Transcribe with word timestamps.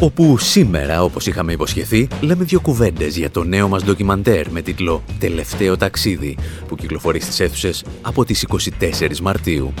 Όπου 0.00 0.38
σήμερα, 0.38 1.02
όπως 1.02 1.26
είχαμε 1.26 1.52
υποσχεθεί, 1.52 2.08
λέμε 2.20 2.44
δύο 2.44 2.60
κουβέντες 2.60 3.16
για 3.16 3.30
το 3.30 3.44
νέο 3.44 3.68
μας 3.68 3.84
ντοκιμαντέρ 3.84 4.50
με 4.50 4.62
τίτλο 4.62 5.02
«Τελευταίο 5.18 5.76
ταξίδι» 5.76 6.36
που 6.68 6.76
κυκλοφορεί 6.76 7.20
στις 7.20 7.40
αίθουσες 7.40 7.84
από 8.02 8.24
τις 8.24 8.46
24 8.80 9.18
Μαρτίου. 9.22 9.72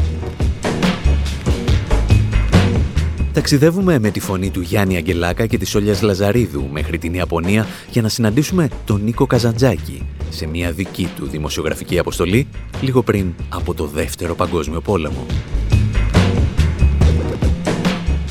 Ταξιδεύουμε 3.32 3.98
με 3.98 4.10
τη 4.10 4.20
φωνή 4.20 4.50
του 4.50 4.60
Γιάννη 4.60 4.96
Αγγελάκα 4.96 5.46
και 5.46 5.58
της 5.58 5.74
Όλιας 5.74 6.02
Λαζαρίδου 6.02 6.68
μέχρι 6.72 6.98
την 6.98 7.14
Ιαπωνία 7.14 7.66
για 7.90 8.02
να 8.02 8.08
συναντήσουμε 8.08 8.68
τον 8.84 9.02
Νίκο 9.02 9.26
Καζαντζάκη 9.26 10.02
σε 10.30 10.46
μια 10.46 10.72
δική 10.72 11.08
του 11.16 11.26
δημοσιογραφική 11.26 11.98
αποστολή 11.98 12.46
λίγο 12.80 13.02
πριν 13.02 13.34
από 13.48 13.74
το 13.74 13.86
Δεύτερο 13.86 14.34
Παγκόσμιο 14.34 14.80
Πόλεμο. 14.80 15.26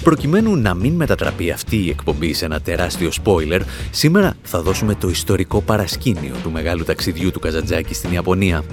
Προκειμένου 0.07 0.55
να 0.55 0.73
μην 0.73 0.93
μετατραπεί 0.93 1.51
αυτή 1.51 1.75
η 1.75 1.89
εκπομπή 1.89 2.33
σε 2.33 2.45
ένα 2.45 2.61
τεράστιο 2.61 3.09
spoiler, 3.23 3.61
σήμερα 3.91 4.33
θα 4.43 4.61
δώσουμε 4.61 4.95
το 4.95 5.09
ιστορικό 5.09 5.61
παρασκήνιο 5.61 6.35
του 6.43 6.51
μεγάλου 6.51 6.83
ταξιδιού 6.83 7.31
του 7.31 7.39
Καζαντζάκη 7.39 7.93
στην 7.93 8.11
Ιαπωνία. 8.11 8.63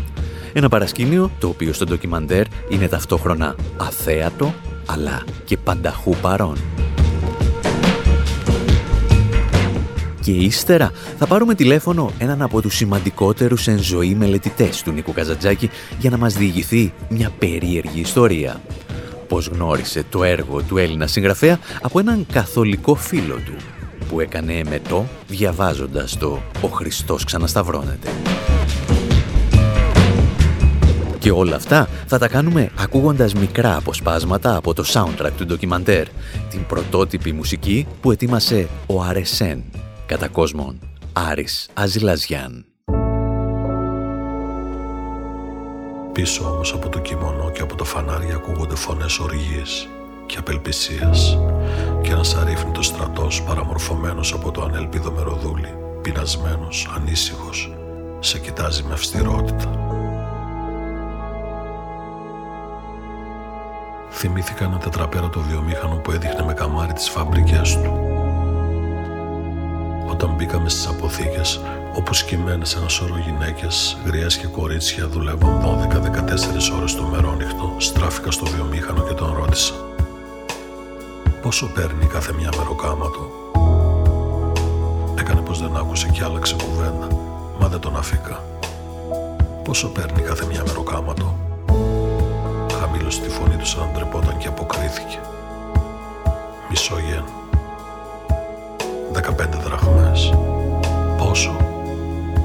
Ένα 0.52 0.68
παρασκήνιο 0.68 1.30
το 1.38 1.48
οποίο 1.48 1.72
στο 1.72 1.84
ντοκιμαντέρ 1.84 2.46
είναι 2.68 2.88
ταυτόχρονα 2.88 3.56
αθέατο, 3.76 4.54
αλλά 4.86 5.24
και 5.44 5.56
πανταχού 5.56 6.16
παρόν. 6.16 6.56
Και 10.20 10.30
ύστερα 10.30 10.90
θα 11.18 11.26
πάρουμε 11.26 11.54
τηλέφωνο 11.54 12.10
έναν 12.18 12.42
από 12.42 12.60
τους 12.60 12.74
σημαντικότερους 12.74 13.66
εν 13.66 13.78
ζωή 13.78 14.14
μελετητές 14.14 14.82
του 14.82 14.92
Νίκου 14.92 15.12
Καζαντζάκη 15.12 15.70
για 15.98 16.10
να 16.10 16.16
μας 16.16 16.34
διηγηθεί 16.34 16.92
μια 17.08 17.30
περίεργη 17.38 18.00
ιστορία 18.00 18.60
πώς 19.24 19.46
γνώρισε 19.46 20.04
το 20.10 20.24
έργο 20.24 20.62
του 20.62 20.78
Έλληνα 20.78 21.06
συγγραφέα 21.06 21.58
από 21.82 21.98
έναν 21.98 22.26
καθολικό 22.32 22.94
φίλο 22.94 23.34
του 23.34 23.56
που 24.08 24.20
έκανε 24.20 24.52
εμετό 24.52 25.06
διαβάζοντας 25.26 26.18
το 26.18 26.42
«Ο 26.60 26.66
Χριστός 26.66 27.24
ξανασταυρώνεται». 27.24 28.08
Και 31.18 31.30
όλα 31.30 31.56
αυτά 31.56 31.88
θα 32.06 32.18
τα 32.18 32.28
κάνουμε 32.28 32.70
ακούγοντας 32.78 33.34
μικρά 33.34 33.76
αποσπάσματα 33.76 34.56
από 34.56 34.74
το 34.74 34.84
soundtrack 34.86 35.32
του 35.36 35.46
ντοκιμαντέρ, 35.46 36.06
την 36.50 36.66
πρωτότυπη 36.66 37.32
μουσική 37.32 37.86
που 38.00 38.10
ετοίμασε 38.10 38.68
ο 38.86 39.02
Αρεσέν, 39.02 39.64
κατά 40.06 40.28
κόσμον 40.28 40.78
Άρης 41.12 41.68
Αζηλαζιάν. 41.74 42.73
Πίσω 46.14 46.44
όμως 46.44 46.72
από 46.72 46.88
το 46.88 46.98
κιμονό 46.98 47.50
και 47.50 47.62
από 47.62 47.74
το 47.74 47.84
φανάρι 47.84 48.32
ακούγονται 48.32 48.76
φωνές 48.76 49.18
οργής 49.18 49.88
και 50.26 50.38
απελπισίας 50.38 51.38
και 52.02 52.10
ένας 52.10 52.34
αρρύφνητος 52.34 52.86
στρατός 52.86 53.42
παραμορφωμένος 53.42 54.32
από 54.32 54.50
το 54.50 54.62
ανέλπιδο 54.62 55.12
μεροδούλι, 55.12 55.74
πεινασμένος, 56.02 56.90
ανήσυχος, 56.96 57.74
σε 58.20 58.38
κοιτάζει 58.38 58.82
με 58.82 58.92
αυστηρότητα. 58.92 59.70
Θυμήθηκα 64.10 64.64
ένα 64.64 64.78
τετραπέρατο 64.78 65.40
βιομήχανο 65.40 65.94
που 65.94 66.10
έδειχνε 66.10 66.44
με 66.44 66.54
καμάρι 66.54 66.92
τις 66.92 67.08
φάμπρικες 67.08 67.78
του. 67.82 67.98
Όταν 70.10 70.34
μπήκαμε 70.34 70.68
στις 70.68 70.86
αποθήκες, 70.86 71.60
όπου 71.96 72.14
σκυμμένες 72.14 72.74
ένα 72.74 72.88
σώρο 72.88 73.18
γυναίκες, 73.18 73.98
γριές 74.04 74.36
και 74.36 74.46
κορίτσια 74.46 75.08
δουλεύαν 75.08 75.60
12-14 75.60 76.76
ώρες 76.76 76.94
το 76.94 77.02
μερόνυχτο, 77.02 77.74
στράφηκα 77.78 78.30
στο 78.30 78.46
βιομήχανο 78.46 79.02
και 79.02 79.14
τον 79.14 79.34
ρώτησα. 79.34 79.74
Πόσο 81.42 81.66
παίρνει 81.66 82.06
κάθε 82.06 82.32
μια 82.32 82.48
μεροκάματο. 82.56 83.30
Έκανε 85.18 85.40
πως 85.40 85.60
δεν 85.60 85.76
άκουσε 85.76 86.08
και 86.08 86.24
άλλαξε 86.24 86.56
κουβέντα, 86.64 87.08
μα 87.60 87.68
δεν 87.68 87.80
τον 87.80 87.96
αφήκα. 87.96 88.44
Πόσο 89.64 89.88
παίρνει 89.88 90.22
κάθε 90.22 90.46
μια 90.46 90.62
μεροκάματο. 90.66 91.34
Χαμήλωσε 92.80 93.20
τη 93.20 93.28
φωνή 93.28 93.56
του 93.56 93.66
σαν 93.66 93.88
ντρεπόταν 93.94 94.38
και 94.38 94.48
αποκρίθηκε. 94.48 95.18
Μισό 96.70 96.94
γεν. 96.98 97.24
15 99.12 99.58
δραχμές. 99.64 100.34
Πόσο; 101.18 101.73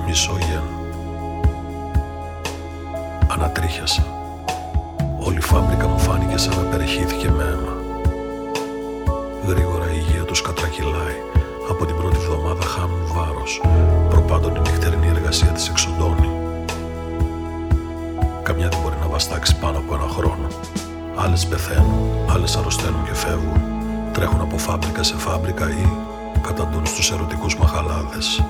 Μισό 0.09 0.37
γεν. 0.39 0.63
Ανατρίχιασα. 3.27 4.05
Όλη 5.19 5.37
η 5.37 5.41
φάμπρικα 5.41 5.87
μου 5.87 5.99
φάνηκε 5.99 6.37
σαν 6.37 6.55
να 6.55 6.61
περιχύθηκε 6.61 7.29
με 7.31 7.43
αίμα. 7.43 7.73
Γρήγορα 9.47 9.85
η 9.85 9.95
υγεία 9.95 10.23
τους 10.23 10.41
κατρακυλάει. 10.41 11.17
Από 11.69 11.85
την 11.85 11.95
πρώτη 11.95 12.15
εβδομάδα 12.15 12.65
χάνουν 12.65 13.01
βάρος. 13.05 13.61
Προπάντων 14.09 14.55
η 14.55 14.59
νυχτερινή 14.59 15.07
εργασία 15.07 15.47
της 15.47 15.69
εξοντώνει. 15.69 16.29
Καμιά 18.43 18.67
δεν 18.69 18.79
μπορεί 18.83 18.95
να 19.01 19.07
βαστάξει 19.07 19.59
πάνω 19.59 19.77
από 19.77 19.93
ένα 19.93 20.07
χρόνο. 20.07 20.47
Άλλες 21.15 21.45
πεθαίνουν, 21.45 22.09
άλλες 22.29 22.55
αρρωσταίνουν 22.55 23.03
και 23.05 23.13
φεύγουν. 23.13 23.61
Τρέχουν 24.11 24.41
από 24.41 24.57
φάμπρικα 24.57 25.03
σε 25.03 25.15
φάμπρικα 25.17 25.69
ή 25.69 25.89
καταντούν 26.41 26.85
στους 26.85 27.11
ερωτικούς 27.11 27.57
μαχαλάδες. 27.57 28.43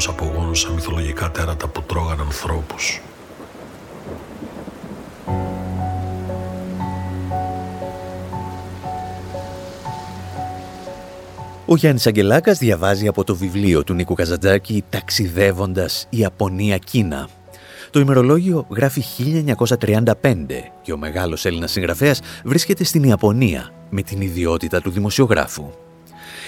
Στους 0.00 0.12
μακρινούς 0.14 0.34
απογόνους 0.34 0.60
σαν 0.60 0.72
μυθολογικά 0.72 1.30
τέρατα 1.30 1.68
που 1.68 1.82
τρώγαν 1.82 2.20
ανθρώπους. 2.20 3.02
Ο 11.66 11.76
Γιάννης 11.76 12.06
Αγγελάκας 12.06 12.58
διαβάζει 12.58 13.06
από 13.06 13.24
το 13.24 13.36
βιβλίο 13.36 13.84
του 13.84 13.94
Νίκου 13.94 14.14
Καζαντζάκη 14.14 14.84
«Ταξιδεύοντας 14.90 16.06
Ιαπωνία-Κίνα». 16.10 17.28
Το 17.90 18.00
ημερολόγιο 18.00 18.66
γράφει 18.70 19.02
1935 19.02 20.12
και 20.82 20.92
ο 20.92 20.96
μεγάλος 20.96 21.44
Έλληνας 21.44 21.70
συγγραφέας 21.70 22.20
βρίσκεται 22.44 22.84
στην 22.84 23.02
Ιαπωνία 23.02 23.72
με 23.90 24.02
την 24.02 24.20
ιδιότητα 24.20 24.80
του 24.80 24.90
δημοσιογράφου. 24.90 25.70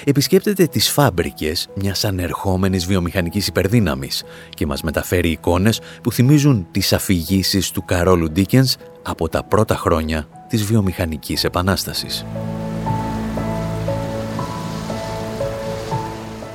Επισκέπτεται 0.04 0.66
τις 0.66 0.90
φάμπρικες 0.90 1.69
μιας 1.75 2.04
ανερχόμενης 2.04 2.87
βιομηχανικής 2.87 3.46
υπερδύναμης 3.46 4.25
και 4.49 4.66
μας 4.66 4.82
μεταφέρει 4.82 5.31
εικόνες 5.31 5.81
που 6.02 6.12
θυμίζουν 6.12 6.66
τις 6.70 6.93
αφηγήσεις 6.93 7.70
του 7.70 7.84
Καρόλου 7.84 8.31
Ντίκενς 8.31 8.76
από 9.02 9.28
τα 9.28 9.44
πρώτα 9.44 9.76
χρόνια 9.76 10.26
της 10.49 10.64
βιομηχανικής 10.64 11.44
επανάστασης. 11.44 12.25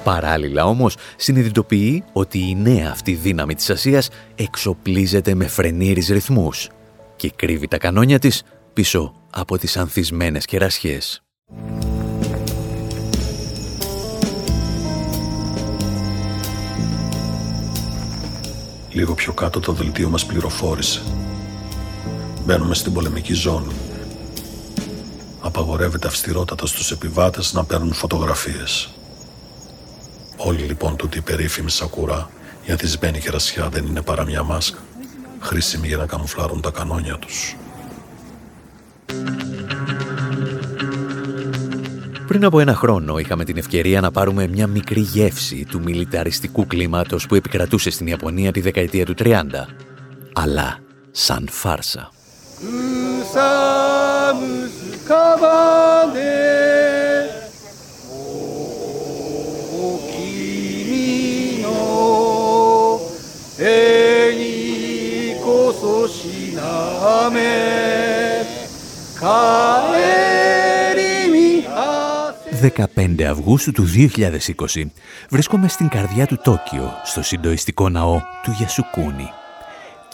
Παράλληλα 0.03 0.65
όμως 0.65 0.95
συνειδητοποιεί 1.15 2.03
ότι 2.13 2.39
η 2.39 2.55
νέα 2.55 2.89
αυτή 2.91 3.13
δύναμη 3.13 3.55
της 3.55 3.69
Ασίας 3.69 4.09
εξοπλίζεται 4.35 5.35
με 5.35 5.47
φρενήρις 5.47 6.07
ρυθμούς 6.07 6.69
και 7.15 7.31
κρύβει 7.35 7.67
τα 7.67 7.77
κανόνια 7.77 8.19
της 8.19 8.43
πίσω 8.73 9.13
από 9.31 9.57
τις 9.57 9.77
ανθισμένες 9.77 10.45
κερασιές. 10.45 11.21
Λίγο 18.97 19.13
πιο 19.13 19.33
κάτω 19.33 19.59
το 19.59 19.71
δελτίο 19.71 20.09
μας 20.09 20.25
πληροφόρησε. 20.25 21.01
Μπαίνουμε 22.45 22.75
στην 22.75 22.93
πολεμική 22.93 23.33
ζώνη. 23.33 23.73
απαγορεύεται 25.41 26.07
αυστηρότατα 26.07 26.65
στους 26.65 26.91
επιβάτες 26.91 27.53
να 27.53 27.63
παίρνουν 27.63 27.93
φωτογραφίες. 27.93 28.89
Όλη 30.37 30.61
λοιπόν 30.61 30.95
τούτη 30.95 31.17
η 31.17 31.21
περίφημη 31.21 31.69
σακουρά 31.69 32.29
η 32.65 32.71
αθισμένη 32.71 33.19
κερασιά 33.19 33.69
δεν 33.69 33.85
είναι 33.85 34.01
παρά 34.01 34.25
μια 34.25 34.43
μάσκα, 34.43 34.79
χρήσιμη 35.39 35.87
για 35.87 35.97
να 35.97 36.05
καμουφλάρουν 36.05 36.61
τα 36.61 36.71
κανόνια 36.71 37.17
τους. 37.19 37.55
Πριν 42.37 42.49
από 42.49 42.59
ένα 42.59 42.75
χρόνο 42.75 43.17
είχαμε 43.17 43.43
την 43.43 43.57
ευκαιρία 43.57 44.01
να 44.01 44.11
πάρουμε 44.11 44.47
μια 44.47 44.67
μικρή 44.67 44.99
γεύση 44.99 45.65
του 45.69 45.81
μιλιταριστικού 45.83 46.67
κλίματος 46.67 47.25
που 47.25 47.35
επικρατούσε 47.35 47.89
στην 47.89 48.07
Ιαπωνία 48.07 48.51
τη 48.51 48.61
δεκαετία 48.61 49.05
του 49.05 49.13
30. 49.17 49.33
Αλλά 50.33 50.79
σαν 51.11 51.47
φάρσα. 51.51 52.11
«15 72.95 73.23
Αυγούστου 73.23 73.71
του 73.71 73.85
2020 73.85 74.85
βρίσκομαι 75.29 75.67
στην 75.67 75.87
καρδιά 75.87 76.25
του 76.25 76.39
Τόκιο, 76.43 76.91
στο 77.03 77.21
συντοιστικό 77.21 77.89
ναό 77.89 78.21
του 78.43 78.51
Γιασουκούνι 78.51 79.29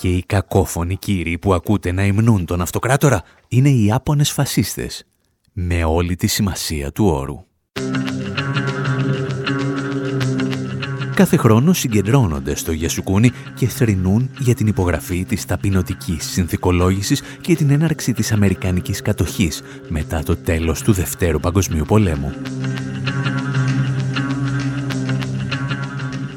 και 0.04 0.10
οι 0.10 0.24
κακόφωνοι 0.26 0.96
κύριοι 0.96 1.38
που 1.38 1.54
ακούτε 1.54 1.92
να 1.92 2.04
υμνούν 2.04 2.46
τον 2.46 2.62
αυτοκράτορα 2.62 3.24
είναι 3.48 3.70
οι 3.70 3.86
Ιάπωνες 3.86 4.32
φασίστες, 4.32 5.06
με 5.54 5.84
όλη 5.84 6.16
τη 6.16 6.28
σημασία 6.28 6.92
του 6.92 7.06
όρου. 7.06 7.46
Κάθε 11.14 11.38
χρόνο 11.38 11.74
συγκεντρώνονται 11.74 12.56
στο 12.56 12.72
Γιασουκούνι 12.72 13.32
και 13.56 13.68
θρηνούν 13.68 14.30
για 14.40 14.56
την 14.56 14.68
υπογραφή 14.68 15.26
της 15.26 15.46
ταπεινωτικής 15.46 16.32
συνθηκολόγησης 16.32 17.22
και 17.42 17.56
την 17.56 17.70
έναρξη 17.70 18.14
της 18.14 18.32
Αμερικανικής 18.32 19.02
κατοχής 19.02 19.62
μετά 19.88 20.24
το 20.24 20.36
τέλος 20.36 20.82
του 20.82 20.94
Δευτέρου 20.94 21.40
Παγκοσμίου 21.40 21.86
Πολέμου. 21.88 22.34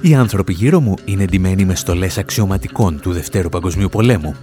Οι 0.00 0.14
άνθρωποι 0.14 0.52
γύρω 0.52 0.80
μου 0.80 0.94
είναι 1.04 1.22
εντυμένοι 1.22 1.64
με 1.64 1.74
στολές 1.74 2.18
αξιωματικών 2.18 3.00
του 3.00 3.12
Δευτέρου 3.12 3.48
Παγκοσμίου 3.48 3.88
Πολέμου. 3.88 4.34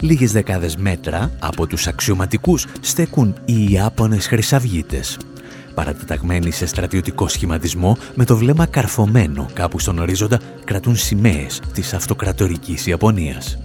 Λίγες 0.00 0.32
δεκάδες 0.32 0.76
μέτρα 0.76 1.30
από 1.38 1.66
τους 1.66 1.86
αξιωματικούς 1.86 2.66
στέκουν 2.80 3.34
οι 3.44 3.66
Ιάπωνες 3.70 4.26
χρυσαυγίτες. 4.26 5.18
Παρατεταγμένοι 5.74 6.50
σε 6.50 6.66
στρατιωτικό 6.66 7.28
σχηματισμό 7.28 7.96
με 8.14 8.24
το 8.24 8.36
βλέμμα 8.36 8.66
καρφωμένο 8.66 9.46
κάπου 9.52 9.78
στον 9.78 9.98
ορίζοντα 9.98 10.40
κρατούν 10.64 10.96
σημαίες 10.96 11.60
της 11.72 11.94
αυτοκρατορικής 11.94 12.86
Ιαπωνίας. 12.86 13.58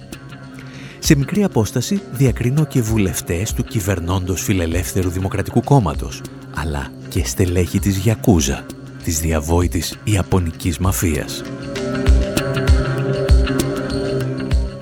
Σε 1.00 1.16
μικρή 1.16 1.44
απόσταση 1.44 2.02
διακρίνω 2.12 2.66
και 2.66 2.81
βουλευτές 2.81 3.54
του 3.54 3.63
κυβερνώντος 3.63 4.42
φιλελεύθερου 4.42 5.10
δημοκρατικού 5.10 5.63
κόμματος, 5.63 6.22
αλλά 6.56 6.92
και 7.10 7.25
στελέχη 7.25 7.80
της 7.80 7.98
Γιακούζα, 7.98 8.66
της 9.04 9.19
διαβόητης 9.19 9.98
Ιαπωνικής 10.04 10.78
μαφίας. 10.78 11.44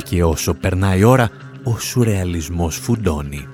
Και 0.04 0.24
όσο 0.24 0.54
περνάει 0.54 1.00
η 1.00 1.04
ώρα, 1.04 1.30
ο 1.64 1.80
σουρεαλισμός 1.80 2.76
φουντώνει. 2.76 3.48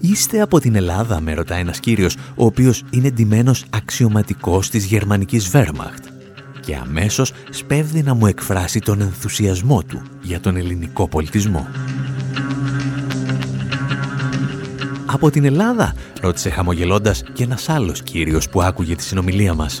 «Είστε 0.00 0.40
από 0.40 0.60
την 0.60 0.74
Ελλάδα», 0.74 1.20
με 1.20 1.34
ρωτά 1.34 1.54
ένας 1.54 1.80
κύριος, 1.80 2.16
ο 2.34 2.44
οποίος 2.44 2.84
είναι 2.90 3.10
ντυμένος 3.10 3.64
αξιωματικός 3.70 4.70
της 4.70 4.84
γερμανικής 4.84 5.50
Wehrmacht 5.52 6.08
και 6.60 6.76
αμέσως 6.76 7.32
σπέβδει 7.50 8.02
να 8.02 8.14
μου 8.14 8.26
εκφράσει 8.26 8.78
τον 8.78 9.00
ενθουσιασμό 9.00 9.82
του 9.82 10.02
για 10.22 10.40
τον 10.40 10.56
ελληνικό 10.56 11.08
πολιτισμό. 11.08 11.66
«Από 15.06 15.30
την 15.30 15.44
Ελλάδα» 15.44 15.94
ρώτησε 16.20 16.50
χαμογελώντας 16.50 17.22
και 17.32 17.44
ένας 17.44 17.68
άλλος 17.68 18.02
κύριος 18.02 18.48
που 18.48 18.62
άκουγε 18.62 18.96
τη 18.96 19.02
συνομιλία 19.02 19.54
μας. 19.54 19.80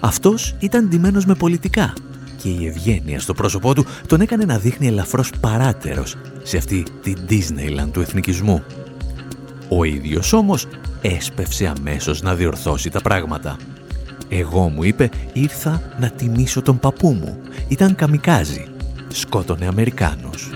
Αυτός 0.00 0.54
ήταν 0.58 0.88
ντυμένος 0.88 1.24
με 1.24 1.34
πολιτικά 1.34 1.92
και 2.42 2.48
η 2.48 2.66
ευγένεια 2.66 3.20
στο 3.20 3.34
πρόσωπό 3.34 3.74
του 3.74 3.86
τον 4.06 4.20
έκανε 4.20 4.44
να 4.44 4.58
δείχνει 4.58 4.86
ελαφρώς 4.86 5.30
παράτερος 5.40 6.16
σε 6.42 6.56
αυτή 6.56 6.84
τη 7.02 7.12
Disneyland 7.28 7.88
του 7.92 8.00
εθνικισμού. 8.00 8.62
Ο 9.68 9.84
ίδιος 9.84 10.32
όμως 10.32 10.66
έσπευσε 11.02 11.66
αμέσως 11.78 12.22
να 12.22 12.34
διορθώσει 12.34 12.90
τα 12.90 13.00
πράγματα. 13.00 13.56
«Εγώ», 14.28 14.68
μου 14.68 14.82
είπε, 14.82 15.10
«ήρθα 15.32 15.82
να 16.00 16.10
τιμήσω 16.10 16.62
τον 16.62 16.78
παππού 16.78 17.08
μου. 17.08 17.38
Ήταν 17.68 17.94
καμικάζι. 17.94 18.66
Σκότωνε 19.08 19.66
Αμερικάνους». 19.66 20.50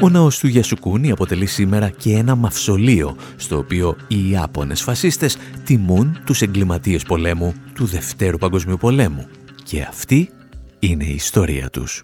Ο 0.00 0.08
ναός 0.08 0.38
του 0.38 0.46
Γιασουκούνι 0.46 1.10
αποτελεί 1.10 1.46
σήμερα 1.46 1.88
και 1.88 2.12
ένα 2.12 2.34
μαυσολείο 2.34 3.16
στο 3.36 3.58
οποίο 3.58 3.96
οι 4.08 4.30
Ιάπωνες 4.30 4.82
φασίστες 4.82 5.36
τιμούν 5.64 6.18
τους 6.24 6.42
εγκληματίες 6.42 7.02
πολέμου 7.02 7.54
του 7.74 7.86
Δευτέρου 7.86 8.38
Παγκοσμίου 8.38 8.76
Πολέμου. 8.76 9.26
Και 9.64 9.82
αυτή 9.82 10.30
είναι 10.79 11.03
η 11.03 11.13
ιστορία 11.13 11.69
τους. 11.69 12.03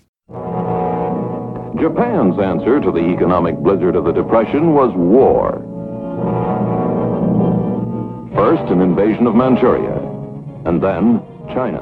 Japan's 1.75 2.37
answer 2.51 2.81
to 2.81 2.91
the 2.91 3.05
economic 3.15 3.55
blizzard 3.65 3.95
of 3.95 4.03
the 4.03 4.11
Depression 4.11 4.73
was 4.79 4.91
war. 5.15 5.45
First, 8.39 8.65
an 8.75 8.81
invasion 8.81 9.25
of 9.27 9.33
Manchuria, 9.35 9.97
and 10.67 10.77
then 10.87 11.03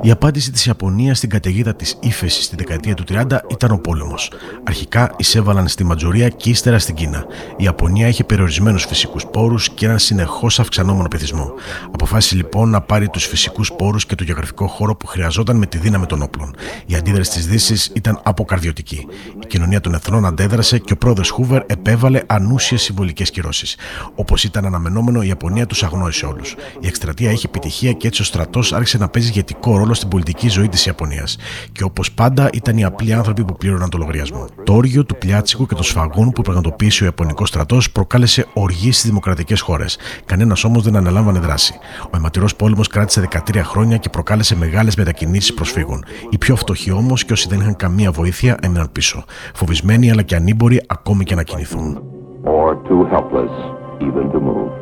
η 0.01 0.11
απάντηση 0.11 0.51
της 0.51 0.67
Ιαπωνίας 0.67 1.17
στην 1.17 1.31
καταιγίδα 1.31 1.75
της 1.75 1.97
ύφεσης 2.01 2.45
στη 2.45 2.57
δεκαετία 2.57 2.95
του 2.95 3.05
30 3.09 3.25
ήταν 3.49 3.71
ο 3.71 3.79
πόλεμος. 3.79 4.31
Αρχικά 4.65 5.15
εισέβαλαν 5.17 5.69
στη 5.69 5.85
Ματζουρία 5.85 6.29
και 6.29 6.51
ύστερα 6.51 6.79
στην 6.79 6.95
Κίνα. 6.95 7.25
Η 7.57 7.65
Ιαπωνία 7.65 8.09
είχε 8.09 8.25
περιορισμένους 8.25 8.85
φυσικούς 8.85 9.27
πόρους 9.27 9.71
και 9.71 9.87
έναν 9.87 9.99
συνεχώς 9.99 10.61
αυξανόμενο 10.61 11.09
πληθυσμό. 11.09 11.53
Αποφάσισε 11.87 12.37
λοιπόν 12.37 12.71
να 12.71 12.81
πάρει 12.81 13.09
τους 13.09 13.27
φυσικούς 13.27 13.73
πόρους 13.73 14.07
και 14.07 14.15
το 14.15 14.25
γεωγραφικό 14.25 14.67
χώρο 14.67 14.97
που 14.97 15.07
χρειαζόταν 15.07 15.57
με 15.57 15.67
τη 15.67 15.79
δύναμη 15.79 16.07
των 16.07 16.23
όπλων. 16.23 16.55
Η 16.87 16.95
αντίδραση 16.95 17.31
της 17.31 17.47
Δύσης 17.47 17.91
ήταν 17.95 18.21
αποκαρδιωτική. 18.23 19.07
Η 19.43 19.47
κοινωνία 19.47 19.81
των 19.81 19.95
εθνών 19.95 20.27
αντέδρασε 20.27 20.79
και 20.79 20.93
ο 20.93 20.97
πρόεδρος 20.97 21.31
Χούβερ 21.31 21.63
επέβαλε 21.67 22.23
ανούσιες 22.27 22.83
συμβολικές 22.83 23.31
κυρώσεις. 23.31 23.77
Όπως 24.15 24.45
ήταν 24.45 24.65
αναμενόμενο, 24.65 25.23
η 25.23 25.29
Ιαπωνία 25.29 25.67
τους 25.67 25.83
αγνώρισε 25.83 26.27
όλους. 26.27 26.57
Η 26.81 26.87
εκστρατεία 26.87 27.31
είχε 27.31 27.47
επιτυχία 27.47 27.93
και 27.93 28.07
έτσι 28.07 28.23
ο 28.23 28.25
στρατός 28.25 28.73
άρχισε 28.73 28.99
να 28.99 29.09
παίζει 29.09 29.31
ηγετικό 29.53 29.79
ρόλο 29.79 29.95
στην 29.95 30.09
πολιτική 30.09 30.49
ζωή 30.49 30.69
της 30.69 30.87
Ιαπωνίας. 30.87 31.39
Και 31.73 31.85
όπως 31.85 32.13
πάντα 32.13 32.51
ήταν 32.53 32.77
οι 32.77 32.85
απλοί 32.85 33.13
άνθρωποι 33.13 33.45
που 33.45 33.57
πλήρωναν 33.57 33.91
το 33.91 33.99
λογαριασμό. 33.99 34.45
Το 34.65 34.75
όργιο 34.75 35.05
του 35.05 35.17
πλιάτσικου 35.17 35.67
και 35.67 35.75
των 35.75 35.85
σφαγών 35.85 36.31
που 36.31 36.43
πραγματοποίησε 36.43 37.03
ο 37.03 37.07
Ιαπωνικός 37.07 37.49
στρατός 37.49 37.93
προκάλεσε 37.93 38.47
οργή 38.55 38.93
στις 38.93 39.07
δημοκρατικές 39.07 39.61
χώρες. 39.61 39.99
Κανένας 40.25 40.65
όμως 40.65 40.83
δεν 40.83 40.97
αναλάμβανε 40.97 41.39
δράση. 41.39 41.75
Ο 42.05 42.17
αιματηρός 42.17 42.57
πόλεμος 42.57 42.89
κράτησε 42.89 43.21
13 43.21 43.63
χρόνια 43.63 43.97
και 43.97 44.09
προκάλεσε 44.09 44.57
μεγάλες 44.57 44.97
μετακινήσεις 44.97 45.55
προσφύγων. 45.55 46.05
Οι 46.31 46.39
πιο 46.39 46.57
φτωχοί 46.57 46.93
όμως 46.93 47.25
και 47.25 47.33
όσοι 47.33 47.49
δεν 47.49 47.61
είχαν 47.61 47.77
καμία 47.77 48.11
βοήθεια 48.11 48.57
έμειναν 48.63 48.89
πίσω. 48.93 49.25
Φοβισμένοι 49.55 50.11
αλλά 50.11 50.23
και 50.23 50.37
ανήμποροι 50.37 50.83
ακόμη 50.87 51.25
και 51.25 51.35
να 51.35 51.43
κινηθούν. 51.43 52.03
Or 52.45 52.71
too 52.89 53.03
helpless 53.15 53.55
even 54.09 54.25
to 54.33 54.41
move. 54.49 54.82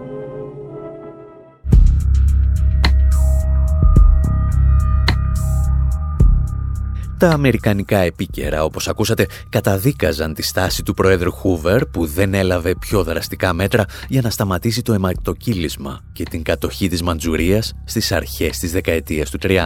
Τα 7.20 7.28
αμερικανικά 7.28 7.98
επίκαιρα, 7.98 8.64
όπως 8.64 8.88
ακούσατε, 8.88 9.26
καταδίκαζαν 9.48 10.34
τη 10.34 10.42
στάση 10.42 10.82
του 10.82 10.94
Προέδρου 10.94 11.32
Χούβερ 11.32 11.86
που 11.86 12.06
δεν 12.06 12.34
έλαβε 12.34 12.74
πιο 12.74 13.04
δραστικά 13.04 13.52
μέτρα 13.52 13.84
για 14.08 14.20
να 14.20 14.30
σταματήσει 14.30 14.82
το 14.82 14.92
αιματοκύλισμα 14.92 16.00
και 16.12 16.22
την 16.22 16.42
κατοχή 16.42 16.88
της 16.88 17.02
Μαντζουρίας 17.02 17.72
στις 17.84 18.12
αρχές 18.12 18.58
της 18.58 18.72
δεκαετίας 18.72 19.30
του 19.30 19.38
30. 19.42 19.58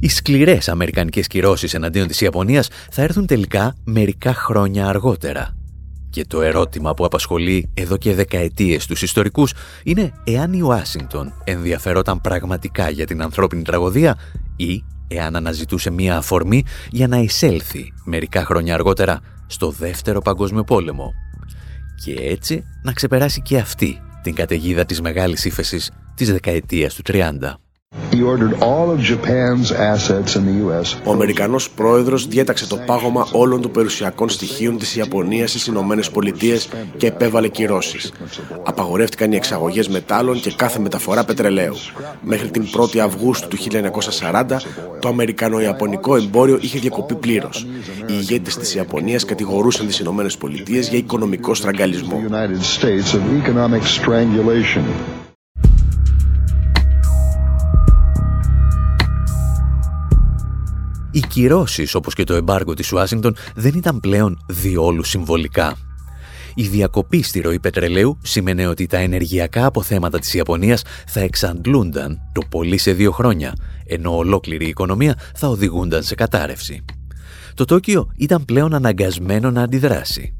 Οι 0.00 0.08
σκληρές 0.08 0.68
αμερικανικές 0.68 1.26
κυρώσεις 1.26 1.74
εναντίον 1.74 2.06
της 2.06 2.20
Ιαπωνίας 2.20 2.68
θα 2.90 3.02
έρθουν 3.02 3.26
τελικά 3.26 3.74
μερικά 3.84 4.34
χρόνια 4.34 4.86
αργότερα 4.88 5.54
και 6.14 6.24
το 6.24 6.42
ερώτημα 6.42 6.94
που 6.94 7.04
απασχολεί 7.04 7.70
εδώ 7.74 7.96
και 7.96 8.14
δεκαετίες 8.14 8.86
τους 8.86 9.02
ιστορικούς 9.02 9.52
είναι 9.82 10.12
εάν 10.24 10.52
η 10.52 10.60
Ουάσιγκτον 10.60 11.32
ενδιαφερόταν 11.44 12.20
πραγματικά 12.20 12.90
για 12.90 13.06
την 13.06 13.22
ανθρώπινη 13.22 13.62
τραγωδία 13.62 14.18
ή 14.56 14.84
εάν 15.08 15.36
αναζητούσε 15.36 15.90
μία 15.90 16.16
αφορμή 16.16 16.64
για 16.90 17.08
να 17.08 17.16
εισέλθει 17.16 17.92
μερικά 18.04 18.44
χρόνια 18.44 18.74
αργότερα 18.74 19.20
στο 19.46 19.70
Δεύτερο 19.70 20.20
Παγκόσμιο 20.20 20.64
Πόλεμο 20.64 21.12
και 22.04 22.12
έτσι 22.12 22.64
να 22.82 22.92
ξεπεράσει 22.92 23.42
και 23.42 23.58
αυτή 23.58 24.00
την 24.22 24.34
καταιγίδα 24.34 24.84
της 24.84 25.00
μεγάλης 25.00 25.44
ύφεσης 25.44 25.90
της 26.14 26.32
δεκαετίας 26.32 26.94
του 26.94 27.02
30. 27.06 27.63
Ο 31.04 31.12
Αμερικανός 31.12 31.70
πρόεδρος 31.70 32.26
διέταξε 32.26 32.66
το 32.66 32.76
πάγωμα 32.86 33.26
όλων 33.32 33.60
των 33.60 33.70
περιουσιακών 33.70 34.28
στοιχείων 34.28 34.78
της 34.78 34.96
Ιαπωνίας 34.96 35.50
στις 35.50 35.66
Ηνωμένες 35.66 36.10
Πολιτείες 36.10 36.68
και 36.96 37.06
επέβαλε 37.06 37.48
κυρώσεις. 37.48 38.12
Απαγορεύτηκαν 38.64 39.32
οι 39.32 39.36
εξαγωγές 39.36 39.88
μετάλλων 39.88 40.40
και 40.40 40.52
κάθε 40.56 40.78
μεταφορά 40.78 41.24
πετρελαίου. 41.24 41.76
Μέχρι 42.22 42.50
την 42.50 42.64
1η 42.76 42.98
Αυγούστου 42.98 43.48
του 43.48 43.56
1940 43.56 44.60
το 45.00 45.08
Αμερικανο-Ιαπωνικό 45.08 46.16
εμπόριο 46.16 46.58
είχε 46.60 46.78
διακοπεί 46.78 47.14
πλήρως. 47.14 47.66
Οι 48.06 48.14
ηγέτες 48.18 48.56
της 48.56 48.74
Ιαπωνίας 48.74 49.24
κατηγορούσαν 49.24 49.86
τις 49.86 49.98
Ηνωμένες 49.98 50.36
Πολιτείες 50.36 50.88
για 50.88 50.98
οικονομικό 50.98 51.54
στραγγαλισμό. 51.54 52.22
Οι 61.14 61.20
κυρώσεις 61.20 61.94
όπως 61.94 62.14
και 62.14 62.24
το 62.24 62.34
εμπάργο 62.34 62.74
της 62.74 62.92
Ουάσιγκτον 62.92 63.36
δεν 63.54 63.74
ήταν 63.74 64.00
πλέον 64.00 64.38
διόλου 64.46 65.04
συμβολικά. 65.04 65.76
Η 66.54 66.62
διακοπή 66.62 67.22
στη 67.22 67.40
ροή 67.40 67.60
πετρελαίου 67.60 68.18
σημαίνει 68.22 68.66
ότι 68.66 68.86
τα 68.86 68.98
ενεργειακά 68.98 69.66
αποθέματα 69.66 70.18
της 70.18 70.34
Ιαπωνίας 70.34 70.82
θα 71.06 71.20
εξαντλούνταν 71.20 72.20
το 72.32 72.40
πολύ 72.50 72.78
σε 72.78 72.92
δύο 72.92 73.10
χρόνια, 73.10 73.54
ενώ 73.86 74.16
ολόκληρη 74.16 74.64
η 74.64 74.68
οικονομία 74.68 75.18
θα 75.34 75.48
οδηγούνταν 75.48 76.02
σε 76.02 76.14
κατάρρευση. 76.14 76.84
Το 77.54 77.64
Τόκιο 77.64 78.10
ήταν 78.16 78.44
πλέον 78.44 78.74
αναγκασμένο 78.74 79.50
να 79.50 79.62
αντιδράσει. 79.62 80.34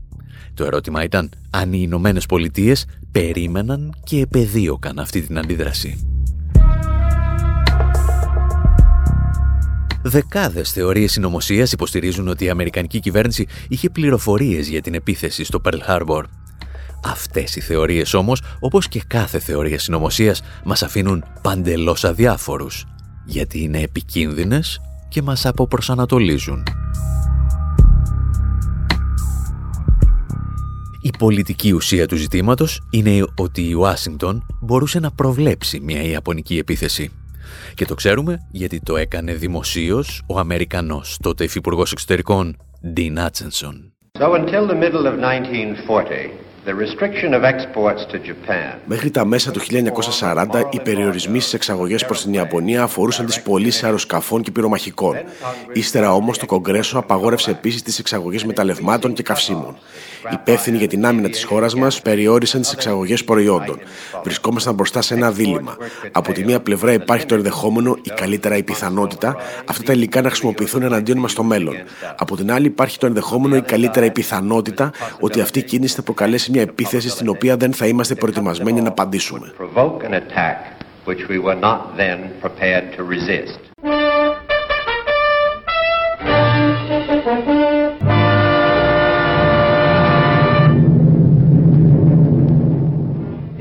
Το 0.55 0.65
ερώτημα 0.65 1.05
ήταν 1.05 1.31
αν 1.51 1.73
οι 1.73 1.79
Ηνωμένες 1.83 2.27
Πολιτείες 2.27 2.87
περίμεναν 3.11 3.95
και 4.05 4.21
επεδίωκαν 4.21 4.99
αυτή 4.99 5.23
την 5.23 5.39
αντίδραση. 5.39 6.14
Δεκάδες 10.07 10.71
θεωρίες 10.71 11.13
συνωμοσίας 11.13 11.73
υποστηρίζουν 11.73 12.29
ότι 12.29 12.45
η 12.45 12.51
Αμερικανική 12.51 13.01
κυβέρνηση 13.01 13.47
είχε 13.69 13.91
πληροφορίες 13.91 14.69
για 14.69 14.81
την 14.81 14.95
επίθεση 14.95 15.45
στο 15.45 15.61
Pearl 15.65 15.79
Harbor. 15.89 16.23
Αυτές 17.05 17.57
οι 17.57 17.61
θεωρίες 17.61 18.15
όμως, 18.15 18.43
όπως 18.61 18.89
και 18.89 19.03
κάθε 19.07 19.39
θεωρία 19.39 19.79
συνωμοσίας, 19.79 20.43
μας 20.65 20.83
αφήνουν 20.83 21.25
παντελώς 21.43 22.05
αδιάφορους, 22.05 22.85
γιατί 23.25 23.63
είναι 23.63 23.81
επικίνδυνες 23.81 24.81
και 25.09 25.23
μας 25.23 25.47
αποπροσανατολίζουν. 25.47 26.63
Η 31.01 31.11
πολιτική 31.19 31.73
ουσία 31.73 32.07
του 32.07 32.17
ζητήματος 32.17 32.83
είναι 32.91 33.25
ότι 33.35 33.69
η 33.69 33.73
Ουάσιγκτον 33.73 34.47
μπορούσε 34.61 35.01
να 35.01 35.11
προβλέψει 35.11 35.81
μια 35.81 36.03
Ιαπωνική 36.03 36.59
επίθεση. 36.59 37.11
Και 37.75 37.85
το 37.85 37.95
ξέρουμε 37.95 38.47
γιατί 38.51 38.81
το 38.81 38.97
έκανε 38.97 39.33
δημοσίως 39.33 40.23
ο 40.27 40.39
Αμερικανός 40.39 41.19
τότε 41.23 41.45
υφυπουργός 41.45 41.93
εξωτερικών 41.93 42.57
Dean 42.97 43.17
Hutchinson. 43.19 43.75
So 44.19 44.35
until 44.35 44.67
the 44.67 44.75
middle 44.75 45.07
of 45.07 45.15
1940, 45.19 46.44
Μέχρι 48.85 49.11
τα 49.11 49.25
μέσα 49.25 49.51
του 49.51 49.61
1940, 50.21 50.47
οι 50.71 50.81
περιορισμοί 50.81 51.41
στις 51.41 51.55
εξαγωγές 51.55 52.05
προς 52.05 52.23
την 52.23 52.33
Ιαπωνία 52.33 52.83
αφορούσαν 52.83 53.27
τις 53.27 53.43
πωλήσεις 53.43 53.85
αεροσκαφών 53.85 54.43
και 54.43 54.51
πυρομαχικών. 54.51 55.17
Ύστερα 55.73 56.13
όμως, 56.13 56.39
το 56.39 56.47
Κογκρέσο 56.47 56.99
απαγόρευσε 56.99 57.51
επίσης 57.51 57.83
τις 57.83 57.99
εξαγωγές 57.99 58.45
μεταλλευμάτων 58.45 59.13
και 59.13 59.23
καυσίμων. 59.23 59.77
Υπεύθυνοι 60.33 60.77
για 60.77 60.89
την 60.89 61.07
άμυνα 61.07 61.29
της 61.29 61.45
χώρας 61.45 61.75
μας 61.75 62.03
περιόρισαν 62.03 62.61
τις 62.61 62.73
εξαγωγές 62.73 63.25
προϊόντων. 63.25 63.81
Βρισκόμασταν 64.25 64.75
μπροστά 64.75 65.03
σε 65.03 65.15
ένα 65.15 65.31
δίλημα. 65.31 65.77
Από 66.13 66.33
τη 66.33 66.45
μία 66.45 66.61
πλευρά 66.61 66.93
υπάρχει 66.93 67.27
το 67.27 67.35
ενδεχόμενο, 67.35 67.97
ή 68.03 68.11
καλύτερα 68.11 68.57
η 68.57 68.63
πιθανότητα, 68.63 69.37
αυτά 69.65 69.83
τα 69.83 69.93
υλικά 69.93 70.21
να 70.21 70.29
χρησιμοποιηθούν 70.29 70.83
εναντίον 70.83 71.19
μας 71.19 71.31
στο 71.31 71.43
μέλλον. 71.43 71.75
Από 72.17 72.37
την 72.37 72.53
άλλη 72.53 72.67
υπάρχει 72.67 72.99
το 72.99 73.07
ενδεχόμενο, 73.07 73.57
ή 73.57 73.61
καλύτερα 73.61 74.07
η 74.07 74.11
πιθανότητα, 74.11 74.91
ότι 75.21 75.41
αυτή 75.41 75.59
η 75.59 75.63
κίνηση 75.63 75.95
θα 75.95 76.03
προκαλέσει 76.03 76.53
μια 76.54 76.62
επίθεση 76.62 77.10
στην 77.10 77.30
οποία 77.30 77.58
δεν 77.58 77.74
θα 77.74 77.88
είμαστε 77.88 78.16
προετοιμασμένοι 78.16 78.82
να 78.82 78.88
απαντήσουμε. 78.88 79.54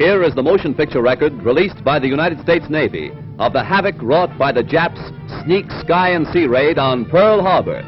Here 0.05 0.23
is 0.23 0.35
the 0.35 0.43
motion 0.43 0.75
picture 0.75 1.03
record 1.03 1.33
released 1.51 1.83
by 1.85 1.99
the 1.99 2.07
United 2.07 2.39
States 2.41 2.67
Navy 2.69 3.11
of 3.39 3.53
the 3.53 3.65
havoc 3.65 3.97
wrought 4.09 4.33
by 4.39 4.51
the 4.53 4.63
Japs' 4.63 5.01
sneak 5.43 5.67
sky 5.85 6.09
and 6.17 6.25
sea 6.33 6.47
raid 6.47 6.79
on 6.79 7.05
Pearl 7.05 7.43
Harbor 7.43 7.83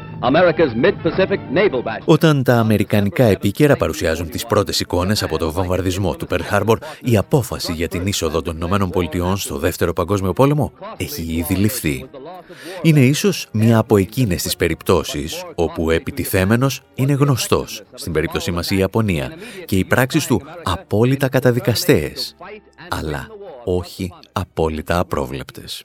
Όταν 2.04 2.42
τα 2.42 2.54
αμερικανικά 2.54 3.24
επίκαιρα 3.24 3.76
παρουσιάζουν 3.76 4.30
τις 4.30 4.46
πρώτες 4.46 4.80
εικόνες 4.80 5.22
από 5.22 5.38
το 5.38 5.52
βομβαρδισμό 5.52 6.16
του 6.16 6.26
Pearl 6.30 6.40
Harbor, 6.50 6.76
η 7.02 7.16
απόφαση 7.16 7.72
για 7.72 7.88
την 7.88 8.06
είσοδο 8.06 8.42
των 8.42 8.56
Ηνωμένων 8.56 8.90
Πολιτειών 8.90 9.36
στο 9.36 9.58
Δεύτερο 9.58 9.92
Παγκόσμιο 9.92 10.32
Πόλεμο 10.32 10.72
έχει 10.96 11.22
ήδη 11.22 11.54
ληφθεί. 11.54 12.08
Είναι 12.82 13.00
ίσως 13.00 13.46
μία 13.52 13.78
από 13.78 13.96
εκείνες 13.96 14.42
τις 14.42 14.56
περιπτώσεις 14.56 15.44
όπου 15.54 15.84
ο 15.84 15.90
επιτιθέμενος 15.90 16.80
είναι 16.94 17.12
γνωστός, 17.12 17.82
στην 17.94 18.12
περίπτωσή 18.12 18.50
μας 18.50 18.70
η 18.70 18.76
Ιαπωνία, 18.76 19.32
και 19.64 19.76
οι 19.76 19.84
πράξεις 19.84 20.26
του 20.26 20.42
απόλυτα 20.62 21.28
καταδικαστέες, 21.28 22.36
αλλά 22.88 23.26
όχι 23.64 24.12
απόλυτα 24.32 24.98
απρόβλεπτες. 24.98 25.84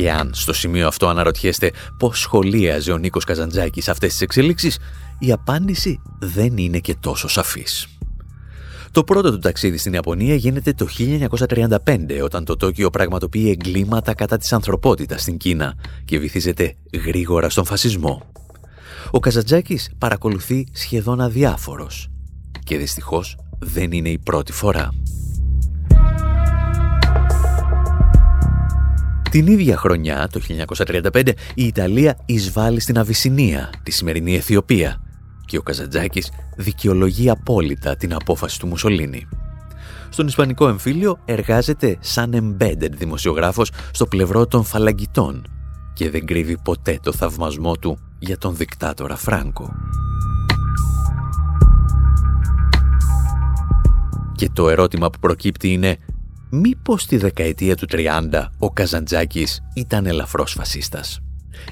Και 0.00 0.10
αν 0.10 0.30
στο 0.34 0.52
σημείο 0.52 0.86
αυτό 0.86 1.08
αναρωτιέστε 1.08 1.70
πώς 1.96 2.18
σχολίαζε 2.20 2.92
ο 2.92 2.96
Νίκος 2.96 3.24
Καζαντζάκης 3.24 3.88
αυτές 3.88 4.10
τις 4.10 4.20
εξελίξεις, 4.20 4.78
η 5.18 5.32
απάντηση 5.32 6.00
δεν 6.18 6.56
είναι 6.56 6.78
και 6.78 6.96
τόσο 7.00 7.28
σαφής. 7.28 7.86
Το 8.90 9.04
πρώτο 9.04 9.30
του 9.30 9.38
ταξίδι 9.38 9.76
στην 9.76 9.92
Ιαπωνία 9.92 10.34
γίνεται 10.34 10.72
το 10.72 10.86
1935 10.98 12.22
όταν 12.22 12.44
το 12.44 12.56
Τόκιο 12.56 12.90
πραγματοποιεί 12.90 13.48
εγκλήματα 13.50 14.14
κατά 14.14 14.36
της 14.36 14.52
ανθρωπότητας 14.52 15.20
στην 15.20 15.36
Κίνα 15.36 15.74
και 16.04 16.18
βυθίζεται 16.18 16.76
γρήγορα 17.06 17.50
στον 17.50 17.64
φασισμό. 17.64 18.22
Ο 19.10 19.18
Καζαντζάκης 19.18 19.90
παρακολουθεί 19.98 20.66
σχεδόν 20.72 21.20
αδιάφορος 21.20 22.10
και 22.64 22.76
δυστυχώς 22.76 23.36
δεν 23.58 23.92
είναι 23.92 24.08
η 24.08 24.18
πρώτη 24.18 24.52
φορά. 24.52 24.88
Την 29.30 29.46
ίδια 29.46 29.76
χρονιά, 29.76 30.28
το 30.32 30.40
1935, 31.12 31.28
η 31.54 31.66
Ιταλία 31.66 32.18
εισβάλλει 32.26 32.80
στην 32.80 32.98
Αβυσσινία, 32.98 33.70
τη 33.82 33.90
σημερινή 33.90 34.36
Αιθιοπία, 34.36 35.00
και 35.46 35.58
ο 35.58 35.62
Καζαντζάκης 35.62 36.32
δικαιολογεί 36.56 37.30
απόλυτα 37.30 37.96
την 37.96 38.14
απόφαση 38.14 38.58
του 38.58 38.66
Μουσολίνη. 38.66 39.28
Στον 40.08 40.26
Ισπανικό 40.26 40.68
εμφύλιο 40.68 41.18
εργάζεται 41.24 41.96
σαν 42.00 42.56
embedded 42.60 42.90
δημοσιογράφος 42.90 43.70
στο 43.92 44.06
πλευρό 44.06 44.46
των 44.46 44.64
φαλαγγιτών 44.64 45.46
και 45.94 46.10
δεν 46.10 46.26
κρύβει 46.26 46.58
ποτέ 46.62 46.98
το 47.02 47.12
θαυμασμό 47.12 47.76
του 47.76 47.98
για 48.18 48.38
τον 48.38 48.56
δικτάτορα 48.56 49.16
Φράγκο. 49.16 49.74
Και 54.34 54.50
το 54.52 54.68
ερώτημα 54.68 55.10
που 55.10 55.18
προκύπτει 55.18 55.72
είναι 55.72 55.98
μήπως 56.50 57.06
τη 57.06 57.16
δεκαετία 57.16 57.76
του 57.76 57.86
30 57.90 58.46
ο 58.58 58.70
Καζαντζάκης 58.70 59.62
ήταν 59.74 60.06
ελαφρώς 60.06 60.52
φασίστας; 60.52 61.20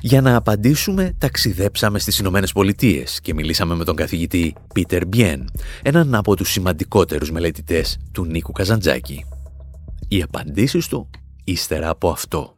Για 0.01 0.21
να 0.21 0.37
απαντήσουμε, 0.37 1.15
ταξιδέψαμε 1.19 1.99
στις 1.99 2.19
Ηνωμένες 2.19 2.53
Πολιτείες 2.53 3.21
και 3.21 3.35
μιλήσαμε 3.35 3.75
με 3.75 3.85
τον 3.85 3.97
καθηγητή 3.97 4.55
Πίτερ 4.75 5.07
Μπιέν, 5.07 5.51
έναν 5.83 6.15
από 6.15 6.37
τους 6.37 6.51
σημαντικότερους 6.51 7.31
μελετητές 7.31 7.99
του 8.13 8.25
Νίκου 8.25 8.53
Καζαντζάκη. 8.53 9.25
Οι 10.09 10.23
απαντήσεις 10.23 10.87
του 10.87 11.11
ύστερα 11.45 11.89
από 11.89 12.11
αυτό. 12.11 12.58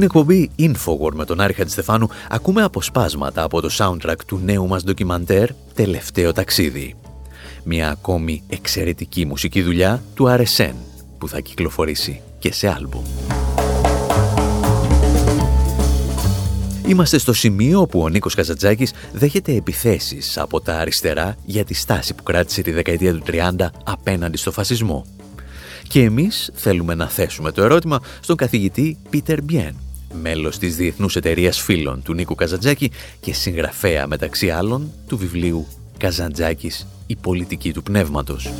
Στην 0.00 0.12
εκπομπή 0.14 0.50
Infowar 0.58 1.12
με 1.12 1.24
τον 1.24 1.40
Άρη 1.40 1.52
Χατζηστεφάνου 1.52 2.08
ακούμε 2.28 2.62
αποσπάσματα 2.62 3.42
από 3.42 3.60
το 3.60 3.68
soundtrack 3.78 4.16
του 4.26 4.40
νέου 4.44 4.66
μας 4.66 4.84
ντοκιμαντέρ 4.84 5.50
«Τελευταίο 5.74 6.32
ταξίδι». 6.32 6.96
Μια 7.64 7.90
ακόμη 7.90 8.42
εξαιρετική 8.48 9.26
μουσική 9.26 9.62
δουλειά 9.62 10.02
του 10.14 10.26
RSN 10.28 10.74
που 11.18 11.28
θα 11.28 11.40
κυκλοφορήσει 11.40 12.20
και 12.38 12.52
σε 12.52 12.68
άλμπουμ. 12.68 13.02
Είμαστε 16.86 17.18
στο 17.18 17.32
σημείο 17.32 17.80
όπου 17.80 18.00
ο 18.00 18.08
Νίκος 18.08 18.34
Καζατζάκης 18.34 18.92
δέχεται 19.12 19.54
επιθέσεις 19.54 20.38
από 20.38 20.60
τα 20.60 20.78
αριστερά 20.78 21.36
για 21.44 21.64
τη 21.64 21.74
στάση 21.74 22.14
που 22.14 22.22
κράτησε 22.22 22.62
τη 22.62 22.70
δεκαετία 22.70 23.14
του 23.14 23.22
30 23.26 23.66
απέναντι 23.84 24.36
στο 24.36 24.52
φασισμό. 24.52 25.06
Και 25.88 26.02
εμείς 26.02 26.50
θέλουμε 26.54 26.94
να 26.94 27.08
θέσουμε 27.08 27.52
το 27.52 27.62
ερώτημα 27.62 28.00
στον 28.20 28.36
καθηγητή 28.36 28.96
Πίτερ 29.10 29.42
Μπιέν, 29.42 29.74
μέλος 30.14 30.58
της 30.58 30.76
Διεθνούς 30.76 31.16
Εταιρείας 31.16 31.60
Φίλων 31.60 32.02
του 32.02 32.14
Νίκου 32.14 32.34
Καζαντζάκη 32.34 32.90
και 33.20 33.32
συγγραφέα 33.32 34.06
μεταξύ 34.06 34.50
άλλων 34.50 34.92
του 35.06 35.16
βιβλίου 35.16 35.66
«Καζαντζάκης, 35.98 36.86
η 37.06 37.16
πολιτική 37.16 37.72
του 37.72 37.82
πνεύματος». 37.82 38.52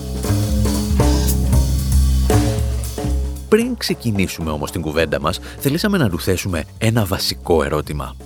Πριν 3.49 3.77
ξεκινήσουμε 3.77 4.51
όμως 4.51 4.71
την 4.71 4.81
κουβέντα 4.81 5.21
μας, 5.21 5.41
θελήσαμε 5.59 5.99
να 5.99 6.09
του 6.09 6.21
θέσουμε 6.21 6.65
ένα 6.79 7.05
βασικό 7.05 7.63
ερώτημα. 7.63 8.17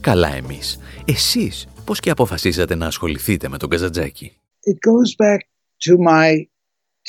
Καλά 0.00 0.34
εμείς. 0.34 0.78
Εσείς 1.04 1.68
πώς 1.84 2.00
και 2.00 2.10
αποφασίσατε 2.10 2.74
να 2.74 2.86
ασχοληθείτε 2.86 3.48
με 3.48 3.58
τον 3.58 3.68
Καζαντζάκη; 3.68 4.32
It 4.70 4.78
goes 4.90 5.14
back 5.26 5.40
to 5.86 5.96
my 5.96 6.30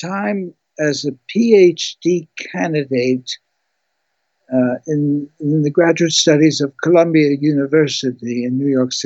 time 0.02 0.54
as 0.90 0.98
a 1.06 1.14
PhD 1.32 2.28
candidate 2.52 3.30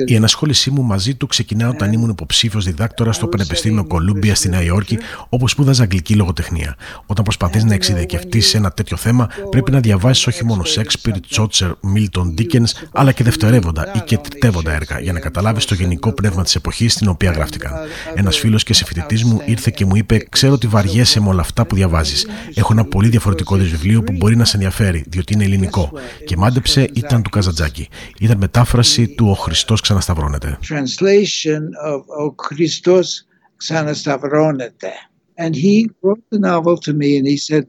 η 0.04 0.14
ενασχόλησή 0.14 0.70
μου 0.70 0.82
μαζί 0.82 1.14
του 1.14 1.26
ξεκινά 1.26 1.68
όταν 1.68 1.92
ήμουν 1.92 2.10
υποψήφιος 2.10 2.64
διδάκτορα 2.64 3.12
στο 3.12 3.26
Πανεπιστήμιο 3.26 3.86
Κολούμπια 3.86 4.34
στη 4.34 4.48
Νέα 4.48 4.62
Υόρκη, 4.62 4.98
όπου 5.28 5.48
σπούδαζα 5.48 5.82
αγγλική 5.82 6.14
λογοτεχνία. 6.14 6.76
Όταν 7.06 7.24
προσπαθείς 7.24 7.64
να 7.64 7.74
εξειδικευτείς 7.74 8.46
σε 8.46 8.56
ένα 8.56 8.70
τέτοιο 8.70 8.96
θέμα, 8.96 9.28
πρέπει 9.50 9.70
να 9.70 9.80
διαβάσεις 9.80 10.26
όχι 10.26 10.44
μόνο 10.44 10.64
Σέξπιρ, 10.64 11.20
Τσότσερ, 11.20 11.70
Μίλτον, 11.82 12.34
Ντίκεν, 12.34 12.66
αλλά 12.92 13.12
και 13.12 13.24
δευτερεύοντα 13.24 13.92
ή 13.96 14.00
και 14.00 14.18
τριτεύοντα 14.18 14.72
έργα, 14.72 15.00
για 15.00 15.12
να 15.12 15.20
καταλάβεις 15.20 15.64
το 15.64 15.74
γενικό 15.74 16.12
πνεύμα 16.12 16.42
της 16.42 16.54
εποχής 16.54 16.92
στην 16.92 17.08
οποία 17.08 17.30
γράφτηκαν. 17.30 17.72
Ένας 18.14 18.38
φίλος 18.38 18.62
και 18.62 18.74
συμφοιτητής 18.74 19.24
μου 19.24 19.40
ήρθε 19.44 19.70
και 19.74 19.84
μου 19.84 19.96
είπε: 19.96 20.26
Ξέρω 20.28 20.52
ότι 20.52 20.66
βαριέσαι 20.66 21.20
με 21.20 21.28
όλα 21.28 21.40
αυτά 21.40 21.66
που 21.66 21.74
διαβάζεις. 21.74 22.26
Έχω 22.54 22.72
ένα 22.72 22.84
πολύ 22.84 23.08
διαφορετικό 23.08 23.56
βιβλίο 23.56 24.02
που 24.02 24.12
μπορεί 24.12 24.36
να 24.36 24.44
σε 24.44 24.56
ενδιαφέρει, 24.56 25.04
διότι 25.08 25.35
είναι 25.36 25.44
ελληνικό. 25.44 25.92
Και 26.24 26.36
μάντεψε 26.36 26.90
ήταν 26.94 27.22
του 27.22 27.30
Καζαντζάκη. 27.30 27.88
Ήταν 28.20 28.38
μετάφραση 28.38 29.08
του 29.08 29.26
Ο 29.28 29.34
Χριστός 29.34 29.80
ξανασταυρώνεται. 29.80 30.58
Translation 30.68 31.60
of 31.92 32.00
Ο 32.28 32.34
Χριστός 32.42 33.26
ξανασταυρώνεται. 33.56 34.92
And 35.38 35.54
he 35.54 35.76
wrote 36.02 36.24
the 36.30 36.38
novel 36.38 36.76
to 36.86 36.92
me 37.00 37.18
and 37.18 37.26
he 37.26 37.38
said, 37.48 37.64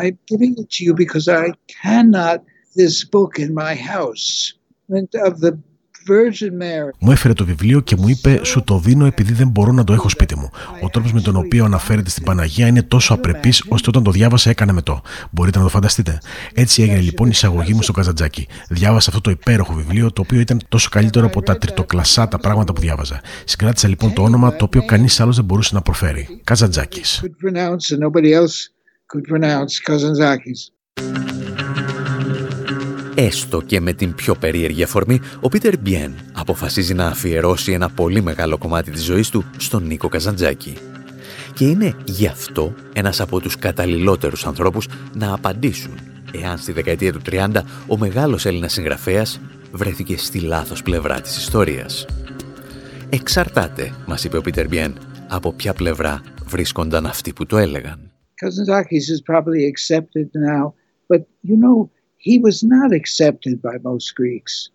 I'm 0.00 0.16
giving 0.30 0.54
it 0.62 0.68
to 0.74 0.80
you 0.86 0.94
because 0.94 1.26
I 1.28 1.46
cannot 1.82 2.38
this 2.76 2.96
book 3.14 3.32
in 3.44 3.50
my 3.54 3.74
house. 3.74 4.54
And 4.88 5.08
of 5.28 5.40
the 5.40 5.52
μου 6.98 7.10
έφερε 7.10 7.32
το 7.32 7.44
βιβλίο 7.44 7.80
και 7.80 7.96
μου 7.96 8.08
είπε: 8.08 8.40
Σου 8.42 8.62
το 8.64 8.78
δίνω 8.78 9.06
επειδή 9.06 9.32
δεν 9.32 9.48
μπορώ 9.48 9.72
να 9.72 9.84
το 9.84 9.92
έχω 9.92 10.08
σπίτι 10.08 10.36
μου. 10.36 10.50
Ο 10.82 10.88
τρόπος 10.88 11.12
με 11.12 11.20
τον 11.20 11.36
οποίο 11.36 11.64
αναφέρεται 11.64 12.10
στην 12.10 12.24
Παναγία 12.24 12.66
είναι 12.66 12.82
τόσο 12.82 13.14
απρεπής, 13.14 13.64
ώστε 13.68 13.88
όταν 13.88 14.02
το 14.02 14.10
διάβασα 14.10 14.50
έκανε 14.50 14.72
με 14.72 14.82
το. 14.82 15.02
Μπορείτε 15.30 15.58
να 15.58 15.64
το 15.64 15.70
φανταστείτε. 15.70 16.18
Έτσι 16.54 16.82
έγινε 16.82 17.00
λοιπόν 17.00 17.26
η 17.26 17.30
εισαγωγή 17.32 17.74
μου 17.74 17.82
στο 17.82 17.92
Καζαντζάκι. 17.92 18.46
Διάβασα 18.68 19.10
αυτό 19.10 19.20
το 19.20 19.30
υπέροχο 19.30 19.72
βιβλίο, 19.72 20.12
το 20.12 20.20
οποίο 20.20 20.40
ήταν 20.40 20.60
τόσο 20.68 20.88
καλύτερο 20.90 21.26
από 21.26 21.42
τα 21.42 21.58
τριτοκλασσά 21.58 22.28
τα 22.28 22.38
πράγματα 22.38 22.72
που 22.72 22.80
διάβαζα. 22.80 23.20
Συγκράτησα 23.44 23.88
λοιπόν 23.88 24.12
το 24.12 24.22
όνομα 24.22 24.56
το 24.56 24.64
οποίο 24.64 24.84
κανείς 24.84 25.20
άλλος 25.20 25.36
δεν 25.36 25.44
μπορούσε 25.44 25.74
να 25.74 25.80
προφέρει. 25.82 26.40
Καζαντζάκης. 26.44 27.22
Έστω 33.16 33.60
και 33.60 33.80
με 33.80 33.92
την 33.92 34.14
πιο 34.14 34.34
περίεργη 34.34 34.82
αφορμή, 34.82 35.20
ο 35.40 35.48
Πίτερ 35.48 35.78
Μπιέν 35.78 36.14
αποφασίζει 36.32 36.94
να 36.94 37.06
αφιερώσει 37.06 37.72
ένα 37.72 37.88
πολύ 37.88 38.22
μεγάλο 38.22 38.58
κομμάτι 38.58 38.90
της 38.90 39.04
ζωής 39.04 39.28
του 39.30 39.44
στον 39.56 39.86
Νίκο 39.86 40.08
Καζαντζάκη. 40.08 40.76
Και 41.54 41.64
είναι 41.64 41.94
γι' 42.04 42.26
αυτό 42.26 42.74
ένας 42.92 43.20
από 43.20 43.40
τους 43.40 43.56
καταλληλότερους 43.56 44.46
ανθρώπους 44.46 44.88
να 45.14 45.34
απαντήσουν 45.34 45.98
εάν 46.32 46.58
στη 46.58 46.72
δεκαετία 46.72 47.12
του 47.12 47.20
30 47.30 47.48
ο 47.86 47.98
μεγάλος 47.98 48.46
Έλληνας 48.46 48.72
συγγραφέας 48.72 49.40
βρέθηκε 49.72 50.18
στη 50.18 50.40
λάθος 50.40 50.82
πλευρά 50.82 51.20
της 51.20 51.36
ιστορίας. 51.36 52.06
Εξαρτάται, 53.10 53.92
μας 54.06 54.24
είπε 54.24 54.36
ο 54.36 54.40
Πίτερ 54.40 54.68
Μπιέν, 54.68 54.98
από 55.28 55.52
ποια 55.52 55.72
πλευρά 55.72 56.22
βρίσκονταν 56.46 57.06
αυτοί 57.06 57.32
που 57.32 57.46
το 57.46 57.56
έλεγαν. 57.56 58.08
Kazantzakis 58.42 59.06
is 59.14 59.20
probably 59.32 59.62
accepted 59.72 60.28
now, 60.52 60.74
but 61.10 61.22
you 61.48 61.56
know, 61.64 61.76
he 62.24 62.38
was 62.38 62.64
not 62.64 62.90
accepted 62.90 63.60
by 63.60 63.76
most 63.84 64.14
Greeks. 64.14 64.70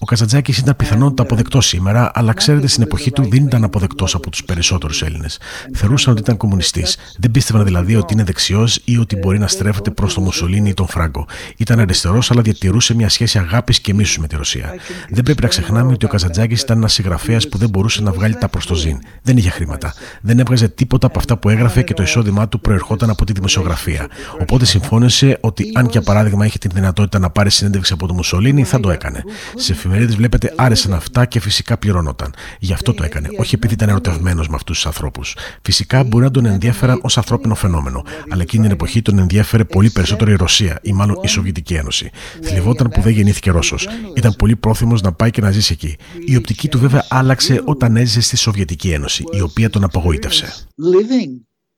Ο 0.00 0.04
Καζαντζάκη 0.04 0.54
ήταν 0.60 0.76
πιθανότητα 0.76 1.22
αποδεκτό 1.22 1.60
σήμερα, 1.60 2.10
αλλά 2.14 2.32
ξέρετε, 2.32 2.66
στην 2.66 2.82
εποχή 2.82 3.10
του 3.10 3.28
δεν 3.28 3.44
ήταν 3.44 3.64
αποδεκτός 3.64 4.14
από 4.14 4.30
τους 4.30 4.44
περισσότερους 4.44 5.02
Έλληνες. 5.02 5.38
Θεωρούσαν 5.74 6.12
ότι 6.12 6.22
ήταν 6.22 6.36
κομμουνιστής. 6.36 6.96
Δεν 7.18 7.30
πίστευαν 7.30 7.64
δηλαδή 7.64 7.96
ότι 7.96 8.12
είναι 8.12 8.24
δεξιός 8.24 8.80
ή 8.84 8.98
ότι 8.98 9.16
μπορεί 9.16 9.38
να 9.38 9.46
στρέφεται 9.46 9.90
προς 9.90 10.14
τον 10.14 10.22
Μουσολίνη 10.22 10.68
ή 10.68 10.74
τον 10.74 10.86
Φράγκο. 10.86 11.26
Ήταν 11.56 11.80
αριστερός, 11.80 12.30
αλλά 12.30 12.42
διατηρούσε 12.42 12.94
μια 12.94 13.08
σχέση 13.08 13.38
αγάπης 13.38 13.80
και 13.80 13.94
μίσους 13.94 14.18
με 14.18 14.26
τη 14.26 14.36
Ρωσία. 14.36 14.74
Δεν 15.10 15.22
πρέπει 15.24 15.42
να 15.42 15.48
ξεχνάμε 15.48 15.92
ότι 15.92 16.04
ο 16.04 16.08
Καζαντζάκη 16.08 16.54
ήταν 16.54 16.76
ένας 16.76 16.92
συγγραφέας 16.92 17.48
που 17.48 17.58
δεν 17.58 17.68
μπορούσε 17.68 18.02
να 18.02 18.12
βγάλει 18.12 18.36
τα 18.36 18.48
προς 18.48 18.66
το 18.66 18.74
ζήν. 18.74 18.98
Δεν 19.22 19.36
είχε 19.36 19.50
χρήματα. 19.50 19.94
Δεν 20.22 20.38
έβγαζε 20.38 20.68
τίποτα 20.68 21.06
από 21.06 21.18
αυτά 21.18 21.36
που 21.36 21.48
έγραφε 21.48 21.82
και 21.82 21.94
το 21.94 22.02
εισόδημά 22.02 22.48
του 22.48 22.60
προερχόταν 22.60 23.10
από 23.10 23.24
τη 23.24 23.32
δημοσιογραφία. 23.32 24.08
Οπότε 24.40 24.64
συμφώνησε 24.64 25.38
ότι 25.40 25.72
αν 25.74 25.88
για 25.90 26.02
παράδειγμα 26.02 26.46
είχε 26.46 26.58
την 26.58 26.70
δυνατότητα 26.74 27.18
να 27.18 27.30
πάρει 27.30 27.50
συνέντευξη 27.50 27.92
από 27.92 28.06
τον 28.06 28.16
Μουσολίνη, 28.16 28.64
θα 28.64 28.80
το 28.80 28.90
έκανε. 28.90 29.24
Στι 29.56 29.72
εφημερίδες 29.72 30.16
βλέπετε 30.16 30.52
άρεσαν 30.56 30.92
αυτά 30.94 31.26
και 31.26 31.40
φυσικά 31.40 31.78
πληρώνονταν. 31.78 32.34
Γι' 32.58 32.72
αυτό 32.72 32.94
το 32.94 33.04
έκανε, 33.04 33.28
όχι 33.38 33.54
επειδή 33.54 33.74
ήταν 33.74 33.88
ερωτευμένος 33.88 34.48
με 34.48 34.54
αυτούς 34.54 34.76
τους 34.76 34.86
ανθρώπους. 34.86 35.36
Φυσικά 35.62 36.04
μπορεί 36.04 36.24
να 36.24 36.30
τον 36.30 36.46
ενδιαφέραν 36.46 36.98
ως 37.02 37.16
ανθρώπινο 37.16 37.54
φαινόμενο, 37.54 38.04
αλλά 38.28 38.42
εκείνη 38.42 38.62
την 38.62 38.72
εποχή 38.72 39.02
τον 39.02 39.18
ενδιαφέρε 39.18 39.64
πολύ 39.64 39.90
περισσότερο 39.90 40.30
η 40.30 40.34
Ρωσία 40.34 40.78
ή 40.82 40.92
μάλλον 40.92 41.18
η 41.22 41.28
Σοβιετική 41.28 41.74
Ένωση. 41.74 42.10
Θλιβόταν 42.42 42.88
που 42.88 43.00
δεν 43.00 43.12
γεννήθηκε 43.12 43.50
Ρώσος. 43.50 43.88
Ήταν 44.16 44.34
πολύ 44.38 44.56
πρόθυμος 44.56 45.02
να 45.02 45.12
πάει 45.12 45.30
και 45.30 45.40
να 45.40 45.50
ζήσει 45.50 45.72
εκεί. 45.72 45.96
Η 46.26 46.36
οπτική 46.36 46.68
του 46.68 46.78
βέβαια 46.78 47.06
άλλαξε 47.08 47.62
όταν 47.64 47.96
έζησε 47.96 48.20
στη 48.20 48.36
Σοβιετική 48.36 48.90
Ένωση, 48.90 49.24
η 49.32 49.40
οποία 49.40 49.70
τον 49.70 49.84
απογοήτευσε. 49.84 50.52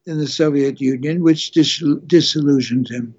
in 0.06 0.18
the 0.18 0.28
Soviet 0.28 0.80
Union, 0.80 1.16
which 1.22 1.42
disillusioned 2.16 2.88
him. 2.88 3.14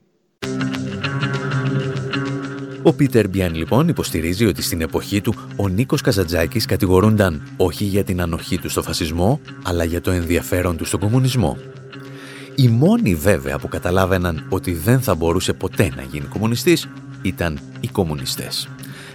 Ο 2.88 2.94
Πίτερ 2.94 3.30
Μπιάν 3.30 3.56
λοιπόν 3.56 3.88
υποστηρίζει 3.88 4.46
ότι 4.46 4.62
στην 4.62 4.82
εποχή 4.82 5.22
του 5.22 5.34
ο 5.56 5.68
Νίκος 5.68 6.02
Καζαντζάκης 6.02 6.66
κατηγορούνταν 6.66 7.48
όχι 7.58 7.84
για 7.84 8.04
την 8.04 8.22
ανοχή 8.22 8.58
του 8.58 8.70
στο 8.70 8.82
φασισμό, 8.82 9.40
αλλά 9.64 9.84
για 9.84 10.02
το 10.02 10.12
ενδιαφέρον 10.12 10.78
του 10.78 10.86
στον 10.86 11.00
κομμουνισμό. 11.00 11.58
Οι 12.56 12.68
μόνοι 12.68 13.16
βέβαια 13.16 13.60
που 13.60 13.68
καταλάβαιναν 13.68 14.48
ότι 14.50 14.74
δεν 14.74 15.00
θα 15.00 15.16
μπορούσε 15.16 15.54
ποτέ 15.54 15.92
να 15.96 16.02
γίνει 16.02 16.26
κομμουνιστής 16.26 16.90
ήταν 17.22 17.60
οι 17.80 17.88
κομμουνιστές. 17.88 18.70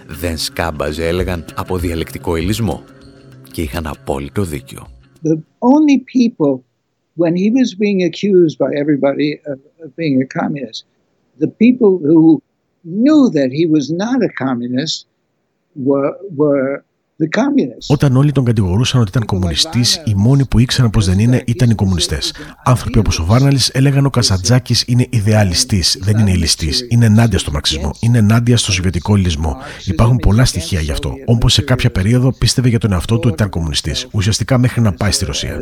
Δεν 0.07 0.37
σκάμπαζε, 0.37 1.07
έλεγαν, 1.07 1.45
από 1.55 1.77
διαλεκτικό 1.77 2.35
ελισμό. 2.35 2.83
Και 3.51 3.61
είχαν 3.61 3.87
απόλυτο 3.87 4.43
δίκιο. 4.43 4.87
The 5.23 5.37
only 5.59 5.97
people, 6.17 6.53
when 7.15 7.33
he 7.35 7.49
was 7.59 7.69
being 7.83 8.01
accused 8.09 8.57
by 8.57 8.69
everybody 8.81 9.29
of 9.83 9.89
being 9.95 10.21
a 10.21 10.27
communist, 10.39 10.83
the 11.39 11.47
people 11.47 11.99
who 11.99 12.41
knew 12.83 13.29
that 13.37 13.49
he 13.51 13.65
was 13.65 13.91
not 13.91 14.17
a 14.23 14.29
communist 14.43 15.07
were, 15.75 16.13
were 16.35 16.83
Όταν 17.87 18.15
όλοι 18.15 18.31
τον 18.31 18.45
κατηγορούσαν 18.45 19.01
ότι 19.01 19.09
ήταν 19.09 19.25
κομμουνιστής, 19.25 20.01
οι 20.05 20.13
μόνοι 20.15 20.45
που 20.45 20.59
ήξεραν 20.59 20.89
πως 20.89 21.05
δεν 21.05 21.19
είναι 21.19 21.43
ήταν 21.45 21.69
οι 21.69 21.75
κομμουνιστές. 21.75 22.33
Άνθρωποι 22.63 22.99
όπως 22.99 23.19
ο 23.19 23.25
Βάρναλης 23.25 23.69
έλεγαν 23.69 24.05
ο 24.05 24.09
Καζαντζάκης 24.09 24.83
είναι 24.87 25.07
ιδεαλιστής, 25.09 25.97
δεν 26.01 26.17
είναι 26.17 26.31
ηλιστή. 26.31 26.69
Είναι 26.89 27.05
ενάντια 27.05 27.37
στο 27.37 27.51
μαρξισμό, 27.51 27.91
είναι 27.99 28.17
ενάντια 28.17 28.57
στο 28.57 28.71
σοβιετικό 28.71 29.15
λυσμό. 29.15 29.57
Υπάρχουν 29.85 30.17
πολλά 30.17 30.45
στοιχεία 30.45 30.79
γι' 30.79 30.91
αυτό. 30.91 31.13
Όπω 31.25 31.49
σε 31.49 31.61
κάποια 31.61 31.91
περίοδο 31.91 32.33
πίστευε 32.37 32.69
για 32.69 32.79
τον 32.79 32.91
εαυτό 32.91 33.15
του 33.15 33.21
ότι 33.25 33.33
ήταν 33.33 33.49
κομμουνιστής. 33.49 34.07
Ουσιαστικά 34.11 34.57
μέχρι 34.57 34.81
να 34.81 34.93
πάει 34.93 35.11
στη 35.11 35.25
Ρωσία. 35.25 35.59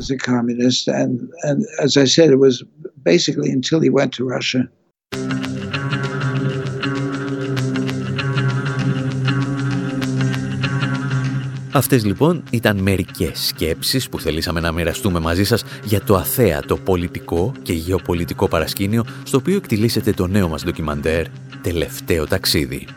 Αυτές 11.74 12.06
λοιπόν 12.06 12.44
ήταν 12.50 12.78
μερικές 12.78 13.46
σκέψεις 13.48 14.10
που 14.10 14.20
θελήσαμε 14.20 14.60
να 14.60 14.72
μοιραστούμε 14.72 15.20
μαζί 15.20 15.44
σας 15.44 15.64
για 15.84 16.02
το 16.02 16.16
αθέατο 16.16 16.78
πολιτικό 16.78 17.52
και 17.62 17.74
γεωπολιτικό 17.74 18.48
παρασκήνιο 18.48 19.06
στο 19.24 19.38
οποίο 19.38 19.56
εκτιλήσεται 19.56 20.12
το 20.12 20.28
νέο 20.28 20.48
μας 20.48 20.64
ντοκιμαντέρ 20.64 21.26
«Τελευταίο 21.62 22.28
ταξίδι». 22.28 22.88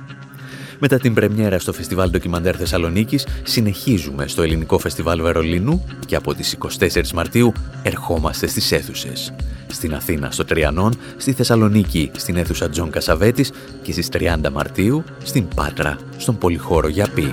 Μετά 0.79 0.99
την 0.99 1.15
πρεμιέρα 1.15 1.59
στο 1.59 1.73
Φεστιβάλ 1.73 2.11
Ντοκιμαντέρ 2.11 2.55
Θεσσαλονίκης, 2.59 3.27
συνεχίζουμε 3.43 4.27
στο 4.27 4.43
Ελληνικό 4.43 4.79
Φεστιβάλ 4.79 5.21
Βερολίνου 5.21 5.85
και 6.07 6.17
από 6.17 6.35
τις 6.35 6.57
24 6.79 7.11
Μαρτίου 7.15 7.53
ερχόμαστε 7.83 8.47
στις 8.47 8.73
αίθουσες. 8.73 9.33
Στην 9.67 9.95
Αθήνα 9.95 10.31
στο 10.31 10.45
Τριανόν, 10.45 10.95
στη 11.17 11.33
Θεσσαλονίκη 11.33 12.11
στην 12.17 12.37
αίθουσα 12.37 12.69
Τζον 12.69 12.91
Κασαβέτης 12.91 13.53
και 13.83 13.93
στις 13.93 14.09
30 14.13 14.51
Μαρτίου 14.53 15.05
στην 15.23 15.49
Πάτρα, 15.55 15.99
στον 16.17 16.39
Πολυχώρο 16.39 16.89
Γιαπή. 16.89 17.33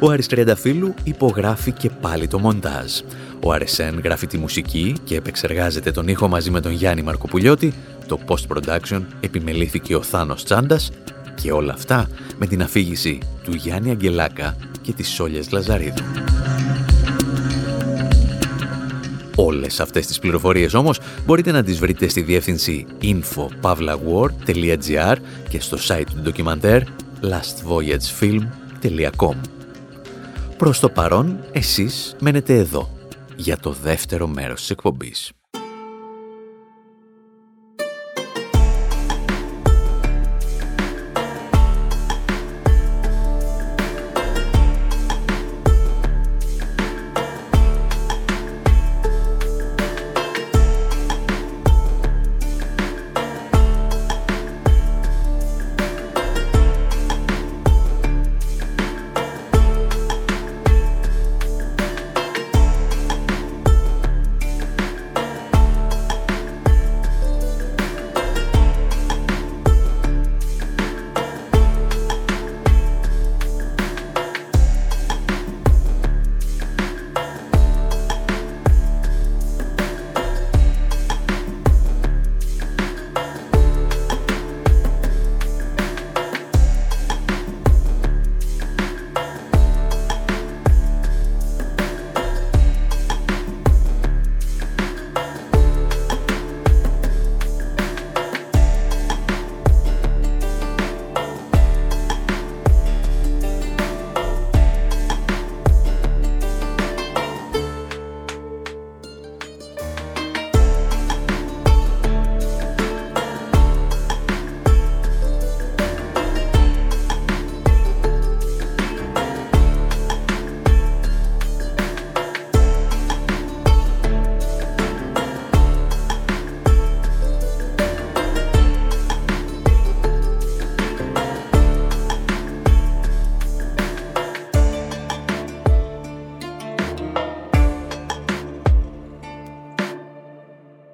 Ο 0.00 0.10
Άρης 0.10 0.26
Τριανταφύλου 0.26 0.94
υπογράφει 1.04 1.72
και 1.72 1.90
πάλι 1.90 2.26
το 2.26 2.38
μοντάζ. 2.38 2.92
Ο 3.40 3.52
Αρεσέν 3.52 4.00
γράφει 4.04 4.26
τη 4.26 4.38
μουσική 4.38 4.94
και 5.04 5.16
επεξεργάζεται 5.16 5.90
τον 5.90 6.08
ήχο 6.08 6.28
μαζί 6.28 6.50
με 6.50 6.60
τον 6.60 6.72
Γιάννη 6.72 7.02
Μαρκοπουλιώτη, 7.02 7.74
το 8.08 8.18
post-production 8.26 9.02
επιμελήθηκε 9.20 9.96
ο 9.96 10.02
Θάνος 10.02 10.44
Τσάντας 10.44 10.90
και 11.34 11.52
όλα 11.52 11.72
αυτά 11.72 12.08
με 12.38 12.46
την 12.46 12.62
αφήγηση 12.62 13.18
του 13.44 13.54
Γιάννη 13.54 13.90
Αγγελάκα 13.90 14.56
και 14.80 14.92
της 14.92 15.08
Σόλιας 15.08 15.50
Λαζαρίδου. 15.50 16.02
Όλες 19.36 19.80
αυτές 19.80 20.06
τις 20.06 20.18
πληροφορίες 20.18 20.74
όμως 20.74 21.00
μπορείτε 21.26 21.52
να 21.52 21.62
τις 21.62 21.78
βρείτε 21.78 22.08
στη 22.08 22.20
διεύθυνση 22.20 22.86
info.pavlawar.gr 23.02 25.16
και 25.48 25.60
στο 25.60 25.78
site 25.88 26.06
του 26.14 26.20
ντοκιμαντέρ 26.20 26.82
lastvoyagefilm.com 27.22 29.34
Προς 30.56 30.80
το 30.80 30.88
παρόν, 30.88 31.38
εσείς 31.52 32.16
μένετε 32.20 32.54
εδώ 32.54 32.90
για 33.36 33.58
το 33.58 33.74
δεύτερο 33.82 34.26
μέρος 34.26 34.60
της 34.60 34.70
εκπομπής. 34.70 35.32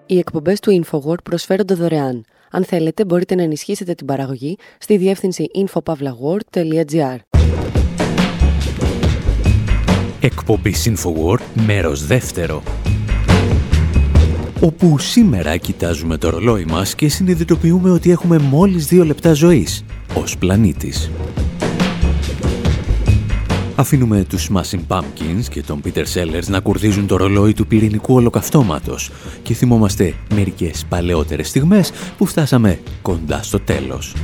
Οι 0.06 0.18
εκπομπές 0.18 0.60
του 0.60 0.82
InfoWord 0.84 1.22
προσφέρονται 1.22 1.74
δωρεάν. 1.74 2.24
Αν 2.50 2.64
θέλετε, 2.64 3.04
μπορείτε 3.04 3.34
να 3.34 3.42
ενισχύσετε 3.42 3.94
την 3.94 4.06
παραγωγή 4.06 4.56
στη 4.78 4.96
διεύθυνση 4.96 5.46
infopavlagor.gr. 5.54 7.16
Εκπομπή 10.20 10.74
InfoWord, 10.84 11.42
μέρος 11.66 12.06
δεύτερο. 12.06 12.62
Όπου 14.60 14.98
σήμερα 14.98 15.56
κοιτάζουμε 15.56 16.16
το 16.16 16.30
ρολόι 16.30 16.64
μας 16.64 16.94
και 16.94 17.08
συνειδητοποιούμε 17.08 17.90
ότι 17.90 18.10
έχουμε 18.10 18.38
μόλις 18.38 18.86
δύο 18.86 19.04
λεπτά 19.04 19.32
ζωής, 19.32 19.84
ως 20.14 20.38
πλανήτης. 20.38 21.10
Αφήνουμε 23.76 24.24
τους 24.28 24.48
Smashing 24.52 24.80
Pumpkins 24.88 25.44
και 25.50 25.62
τον 25.62 25.80
Peter 25.84 26.04
Sellers 26.14 26.46
να 26.46 26.60
κουρδίζουν 26.60 27.06
το 27.06 27.16
ρολόι 27.16 27.52
του 27.52 27.66
πυρηνικού 27.66 28.14
ολοκαυτώματος 28.14 29.10
και 29.42 29.54
θυμόμαστε 29.54 30.14
μερικές 30.34 30.84
παλαιότερες 30.88 31.48
στιγμές 31.48 31.92
που 32.18 32.26
φτάσαμε 32.26 32.78
κοντά 33.02 33.42
στο 33.42 33.60
τέλος. 33.60 34.14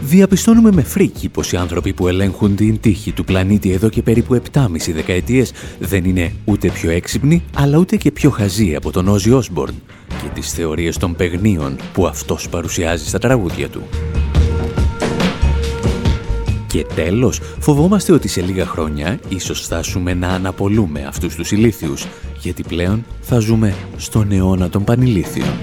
Διαπιστώνουμε 0.00 0.72
με 0.72 0.82
φρίκι 0.82 1.28
πως 1.28 1.52
οι 1.52 1.56
άνθρωποι 1.56 1.92
που 1.92 2.08
ελέγχουν 2.08 2.56
την 2.56 2.80
τύχη 2.80 3.12
του 3.12 3.24
πλανήτη 3.24 3.72
εδώ 3.72 3.88
και 3.88 4.02
περίπου 4.02 4.42
7,5 4.52 4.66
δεκαετίες 4.94 5.52
δεν 5.78 6.04
είναι 6.04 6.32
ούτε 6.44 6.68
πιο 6.68 6.90
έξυπνοι, 6.90 7.42
αλλά 7.54 7.78
ούτε 7.78 7.96
και 7.96 8.10
πιο 8.10 8.30
χαζοί 8.30 8.74
από 8.74 8.90
τον 8.90 9.08
Όζι 9.08 9.30
Όσμπορν 9.30 9.74
και 10.08 10.28
τις 10.34 10.52
θεωρίες 10.52 10.96
των 10.96 11.16
παιγνίων 11.16 11.76
που 11.92 12.06
αυτός 12.06 12.48
παρουσιάζει 12.48 13.08
στα 13.08 13.18
τραγούδια 13.18 13.68
του. 13.68 13.82
Και 16.70 16.86
τέλος, 16.94 17.40
φοβόμαστε 17.58 18.12
ότι 18.12 18.28
σε 18.28 18.40
λίγα 18.40 18.66
χρόνια 18.66 19.18
ίσως 19.28 19.60
φτάσουμε 19.60 20.14
να 20.14 20.28
αναπολούμε 20.28 21.04
αυτούς 21.06 21.34
τους 21.34 21.52
ηλίθιους, 21.52 22.06
γιατί 22.40 22.62
πλέον 22.62 23.04
θα 23.20 23.38
ζούμε 23.38 23.74
στον 23.96 24.32
αιώνα 24.32 24.68
των 24.68 24.84
πανηλίθιων. 24.84 25.54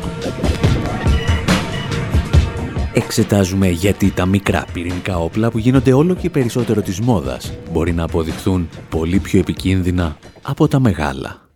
Εξετάζουμε 2.94 3.70
γιατί 3.70 4.12
τα 4.12 4.26
μικρά 4.26 4.66
πυρηνικά 4.74 5.18
όπλα 5.18 5.52
που 5.52 5.58
γίνονται 5.58 5.94
όλο 5.94 6.16
και 6.16 6.30
περισσότερο 6.30 6.82
της 6.82 7.00
μόδας 7.00 7.54
μπορεί 7.72 7.94
να 7.94 8.04
αποδειχθούν 8.04 8.70
πολύ 8.90 9.20
πιο 9.20 9.40
επικίνδυνα 9.40 10.18
από 10.42 10.68
τα 10.68 10.80
μεγάλα. 10.80 11.47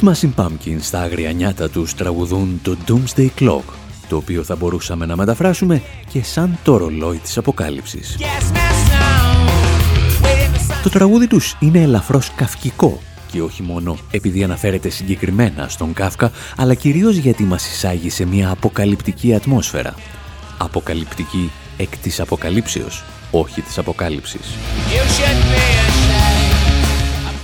Smashing 0.00 0.34
Pumpkins 0.36 0.80
στα 0.80 1.00
άγρια 1.00 1.32
νιάτα 1.32 1.70
τους 1.70 1.94
τραγουδούν 1.94 2.60
το 2.62 2.76
Doomsday 2.88 3.28
Clock, 3.38 3.62
το 4.08 4.16
οποίο 4.16 4.42
θα 4.42 4.56
μπορούσαμε 4.56 5.06
να 5.06 5.16
μεταφράσουμε 5.16 5.82
και 6.12 6.22
σαν 6.22 6.58
το 6.62 6.76
ρολόι 6.76 7.16
της 7.16 7.38
αποκάλυψης. 7.38 8.16
Το 10.82 10.88
τραγούδι 10.90 11.26
τους 11.26 11.56
είναι 11.60 11.82
ελαφρώς 11.82 12.32
καυκικό 12.36 13.00
και 13.30 13.42
όχι 13.42 13.62
μόνο 13.62 13.98
επειδή 14.10 14.44
αναφέρεται 14.44 14.88
συγκεκριμένα 14.88 15.68
στον 15.68 15.92
Κάφκα, 15.92 16.30
αλλά 16.56 16.74
κυρίως 16.74 17.16
γιατί 17.16 17.42
μας 17.42 17.66
εισάγει 17.66 18.10
σε 18.10 18.24
μια 18.24 18.50
αποκαλυπτική 18.50 19.34
ατμόσφαιρα. 19.34 19.94
Αποκαλυπτική 20.58 21.50
εκ 21.76 21.96
της 21.96 22.20
αποκαλύψεως, 22.20 23.04
όχι 23.30 23.60
της 23.60 23.78
αποκάλυψης. 23.78 24.46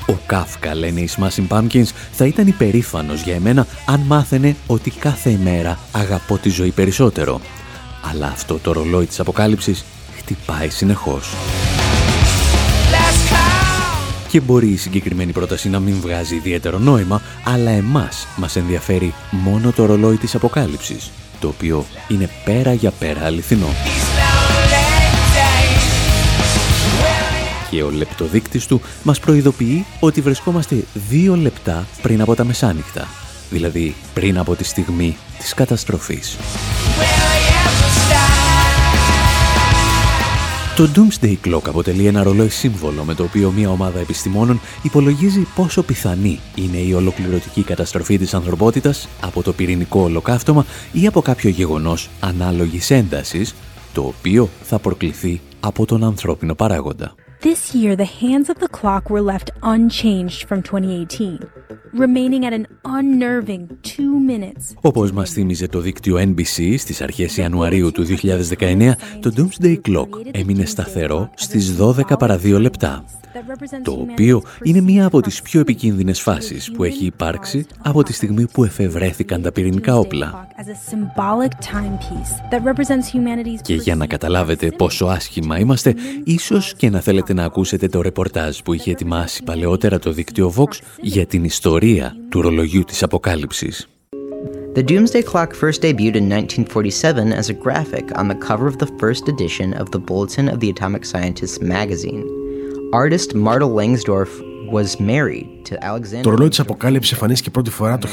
Ο 0.08 0.12
Κάφκα, 0.26 0.74
λένε 0.74 1.00
οι 1.00 1.08
Smashing 1.16 1.48
Pumpkins, 1.48 1.88
θα 2.12 2.26
ήταν 2.26 2.46
υπερήφανος 2.46 3.22
για 3.22 3.34
εμένα 3.34 3.66
αν 3.86 4.00
μάθαινε 4.00 4.56
ότι 4.66 4.90
κάθε 4.90 5.30
ημέρα 5.30 5.78
αγαπώ 5.92 6.36
τη 6.36 6.48
ζωή 6.48 6.70
περισσότερο. 6.70 7.40
Αλλά 8.10 8.26
αυτό 8.26 8.58
το 8.58 8.72
ρολόι 8.72 9.06
της 9.06 9.20
αποκάλυψης 9.20 9.84
χτυπάει 10.16 10.68
συνεχώς. 10.68 11.34
Και 14.28 14.40
μπορεί 14.40 14.68
η 14.68 14.76
συγκεκριμένη 14.76 15.32
πρόταση 15.32 15.68
να 15.68 15.80
μην 15.80 16.00
βγάζει 16.00 16.34
ιδιαίτερο 16.34 16.78
νόημα, 16.78 17.22
αλλά 17.44 17.70
εμάς 17.70 18.26
μας 18.36 18.56
ενδιαφέρει 18.56 19.14
μόνο 19.30 19.72
το 19.72 19.86
ρολόι 19.86 20.16
της 20.16 20.34
αποκάλυψης, 20.34 21.10
το 21.40 21.48
οποίο 21.48 21.84
είναι 22.08 22.30
πέρα 22.44 22.72
για 22.72 22.90
πέρα 22.90 23.24
αληθινό. 23.24 23.68
Και 27.70 27.82
ο 27.82 27.90
λεπτοδείκτης 27.90 28.66
του 28.66 28.80
μας 29.02 29.20
προειδοποιεί 29.20 29.86
ότι 30.00 30.20
βρισκόμαστε 30.20 30.84
δύο 31.08 31.36
λεπτά 31.36 31.86
πριν 32.02 32.20
από 32.20 32.34
τα 32.34 32.44
μεσάνυχτα, 32.44 33.08
δηλαδή 33.50 33.94
πριν 34.14 34.38
από 34.38 34.54
τη 34.54 34.64
στιγμή 34.64 35.16
της 35.38 35.54
καταστροφής. 35.54 36.36
Το 40.76 40.88
Doomsday 40.94 41.36
Clock 41.44 41.62
αποτελεί 41.68 42.06
ένα 42.06 42.22
ρολόι 42.22 42.48
σύμβολο 42.48 43.04
με 43.04 43.14
το 43.14 43.22
οποίο 43.22 43.50
μια 43.50 43.70
ομάδα 43.70 43.98
επιστημόνων 43.98 44.60
υπολογίζει 44.82 45.46
πόσο 45.54 45.82
πιθανή 45.82 46.40
είναι 46.54 46.76
η 46.76 46.92
ολοκληρωτική 46.92 47.62
καταστροφή 47.62 48.18
της 48.18 48.34
ανθρωπότητας 48.34 49.08
από 49.20 49.42
το 49.42 49.52
πυρηνικό 49.52 50.00
ολοκαύτωμα 50.00 50.66
ή 50.92 51.06
από 51.06 51.20
κάποιο 51.22 51.50
γεγονός 51.50 52.10
ανάλογης 52.20 52.90
έντασης, 52.90 53.54
το 53.92 54.02
οποίο 54.02 54.48
θα 54.62 54.78
προκληθεί 54.78 55.40
από 55.60 55.86
τον 55.86 56.04
ανθρώπινο 56.04 56.54
παράγοντα. 56.54 57.14
This 57.40 57.74
year, 57.74 57.94
the 57.96 58.10
hands 58.22 58.48
of 58.48 58.58
the 58.60 58.68
clock 58.68 59.10
were 59.10 59.20
left 59.20 59.50
unchanged 59.62 60.48
from 60.48 60.62
2018, 60.62 61.38
remaining 61.92 62.46
at 62.46 62.52
an 62.54 62.66
unnerving 62.84 63.68
two 63.82 64.18
minutes. 64.20 64.74
Όπως 64.80 65.12
μας 65.12 65.30
θύμιζε 65.30 65.68
το 65.68 65.80
δίκτυο 65.80 66.16
NBC 66.16 66.74
στις 66.78 67.00
αρχές 67.00 67.36
Ιανουαρίου 67.36 67.92
του 67.92 68.04
2019, 68.04 68.96
το 69.20 69.32
Doomsday 69.36 69.80
Clock 69.88 70.08
έμεινε 70.30 70.64
σταθερό 70.64 71.30
στις 71.34 71.76
12 71.78 72.18
παρα 72.18 72.36
2 72.36 72.60
λεπτά 72.60 73.04
το 73.82 73.92
οποίο 73.92 74.42
είναι 74.62 74.80
μία 74.80 75.06
από 75.06 75.20
τις 75.20 75.42
πιο 75.42 75.60
επικίνδυνες 75.60 76.20
φάσεις 76.20 76.70
που 76.70 76.84
έχει 76.84 77.04
υπάρξει 77.04 77.66
από 77.82 78.02
τη 78.02 78.12
στιγμή 78.12 78.46
που 78.46 78.64
εφευρέθηκαν 78.64 79.42
τα 79.42 79.52
πυρηνικά 79.52 79.98
όπλα. 79.98 80.48
Και 83.62 83.74
για 83.74 83.94
να 83.96 84.06
καταλάβετε 84.06 84.70
πόσο 84.70 85.06
άσχημα 85.06 85.58
είμαστε, 85.58 85.94
ίσως 86.24 86.74
και 86.74 86.90
να 86.90 87.00
θέλετε 87.00 87.25
να 87.34 87.44
ακούσετε 87.44 87.88
το 87.88 88.00
ρεπορτάζ 88.00 88.58
που 88.58 88.72
είχε 88.72 88.90
ετοιμάσει 88.90 89.42
παλαιότερα 89.42 89.98
το 89.98 90.12
δίκτυο 90.12 90.52
Vox 90.56 90.80
για 91.00 91.26
την 91.26 91.44
ιστορία 91.44 92.16
του 92.28 92.42
ρολογιού 92.42 92.84
της 92.84 93.02
αποκάλυψης. 93.02 93.88
The 94.74 94.82
Doomsday 94.82 95.22
Clock 95.22 95.54
first 95.54 95.80
debuted 95.80 96.16
in 96.16 96.28
1947 96.28 97.32
as 97.32 97.48
a 97.48 97.54
graphic 97.54 98.06
on 98.18 98.28
the 98.28 98.34
cover 98.48 98.66
of 98.66 98.76
the 98.76 98.90
first 99.00 99.26
edition 99.26 99.72
of 99.72 99.90
the 99.90 99.98
Bulletin 100.08 100.50
of 100.52 100.60
the 100.60 100.68
Atomic 100.74 101.04
Scientists 101.06 101.60
magazine. 101.62 102.24
Artist 102.92 103.34
Marta 103.34 103.66
Langsdorff 103.66 104.32
was 104.70 105.00
married 105.00 105.48
Το 106.22 106.30
ρολόι 106.30 106.48
της 106.48 106.60
Αποκάλυψη 106.60 107.10
εμφανίστηκε 107.14 107.50
πρώτη 107.50 107.70
φορά 107.70 107.98
το 107.98 108.08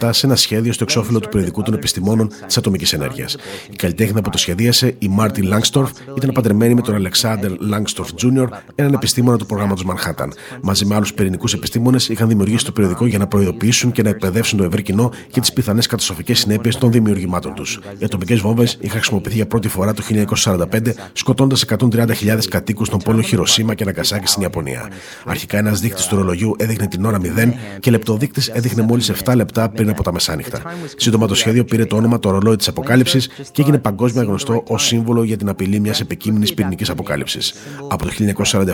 1947 0.00 0.10
σε 0.10 0.26
ένα 0.26 0.36
σχέδιο 0.36 0.72
στο 0.72 0.84
εξώφυλλο 0.84 1.20
του 1.20 1.28
περιοδικού 1.28 1.62
των 1.62 1.74
επιστημόνων 1.74 2.30
της 2.46 2.56
ατομικής 2.56 2.92
ενέργειας. 2.92 3.36
Η 3.70 3.76
καλλιτέχνη 3.76 4.22
που 4.22 4.30
το 4.30 4.38
σχεδίασε, 4.38 4.94
η 4.98 5.08
Μάρτι 5.08 5.42
Λάγκστορφ, 5.42 5.90
ήταν 6.16 6.30
παντρεμένη 6.32 6.74
με 6.74 6.80
τον 6.80 6.94
Αλεξάνδρ 6.94 7.52
Λάγκστορφ 7.58 8.12
Τζούνιορ, 8.12 8.48
έναν 8.74 8.92
επιστήμονα 8.92 9.38
του 9.38 9.46
προγράμματος 9.46 9.84
Μανχάταν. 9.84 10.32
Μαζί 10.62 10.84
με 10.84 10.94
άλλους 10.94 11.14
πυρηνικούς 11.14 11.52
επιστήμονες 11.52 12.08
είχαν 12.08 12.28
δημιουργήσει 12.28 12.64
το 12.64 12.72
περιοδικό 12.72 13.06
για 13.06 13.18
να 13.18 13.26
προειδοποιήσουν 13.26 13.92
και 13.92 14.02
να 14.02 14.08
εκπαιδεύσουν 14.08 14.58
το 14.58 14.64
ευρύ 14.64 14.82
κοινό 14.82 15.10
για 15.32 15.40
τις 15.40 15.52
πιθανές 15.52 15.86
καταστροφικές 15.86 16.38
συνέπειες 16.38 16.76
των 16.76 16.92
δημιουργημάτων 16.92 17.54
τους. 17.54 17.80
Οι 17.98 18.04
ατομικές 18.04 18.40
βόμβες 18.40 18.76
είχαν 18.80 18.96
χρησιμοποιηθεί 18.96 19.36
για 19.36 19.46
πρώτη 19.46 19.68
φορά 19.68 19.94
το 19.94 20.02
1945, 20.02 20.94
σκοτώντας 21.12 21.62
130.000 21.62 22.48
κατοίκους 22.48 22.86
στον 22.86 22.98
πόλο 22.98 23.20
Χειροσύμα 23.20 23.74
και 23.74 23.84
Ναγκασάκη 23.84 24.26
στην 24.26 24.42
Ιαπωνία. 24.42 24.88
Αρχικά 25.24 25.58
ένας 25.58 25.80
δείκτης 25.80 26.06
του 26.06 26.16
ρολογιού 26.16 26.56
έδειχνε 26.64 26.86
την 26.86 27.04
ώρα 27.04 27.18
0 27.22 27.52
και 27.80 27.90
λεπτοδείκτης 27.90 28.48
έδειχνε 28.48 28.82
μόλις 28.82 29.12
7 29.24 29.32
λεπτά 29.36 29.68
πριν 29.68 29.88
από 29.88 30.02
τα 30.02 30.12
μεσάνυχτα. 30.12 30.62
Σύντομα 30.96 31.26
το 31.26 31.34
σχέδιο 31.34 31.64
πήρε 31.64 31.84
το 31.84 31.96
όνομα 31.96 32.18
το 32.18 32.30
ρολόι 32.30 32.56
της 32.56 32.68
Αποκάλυψης 32.68 33.26
και 33.26 33.62
έγινε 33.62 33.78
παγκόσμια 33.78 34.22
γνωστό 34.22 34.62
ως 34.68 34.86
σύμβολο 34.86 35.22
για 35.22 35.36
την 35.36 35.48
απειλή 35.48 35.80
μιας 35.80 36.00
επικείμενης 36.00 36.54
πυρηνικής 36.54 36.90
αποκάλυψης. 36.90 37.54
Από 37.88 38.04
το 38.04 38.10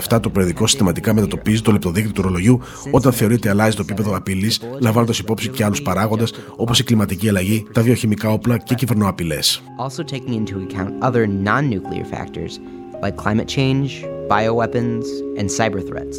1947 0.09 0.19
το 0.21 0.29
περιοδικό 0.29 0.67
συστηματικά 0.67 1.13
μετατοπίζει 1.13 1.61
το 1.61 1.71
λεπτοδείκτη 1.71 2.11
του 2.11 2.21
ρολογιού 2.21 2.61
όταν 2.91 3.11
θεωρείται 3.11 3.49
αλλάζει 3.49 3.75
το 3.75 3.81
επίπεδο 3.81 4.15
απειλής, 4.15 4.61
λαμβάνοντας 4.79 5.19
υπόψη 5.19 5.49
και 5.49 5.63
άλλους 5.63 5.81
παράγοντες 5.81 6.33
όπως 6.55 6.79
η 6.79 6.83
κλιματική 6.83 7.29
αλλαγή, 7.29 7.65
τα 7.73 7.81
βιοχημικά 7.81 8.29
όπλα 8.29 8.57
και 8.57 8.75
κυβερνοαπειλές. 8.75 9.61
Also 9.87 10.03
taking 10.03 10.33
into 10.33 10.55
account 10.65 10.91
other 11.07 11.27
non-nuclear 11.27 12.05
factors 12.15 12.59
like 13.03 13.15
climate 13.17 13.47
change, 13.47 14.05
bioweapons, 14.29 15.05
and 15.37 15.49
cyber 15.57 15.81
threats. 15.89 16.17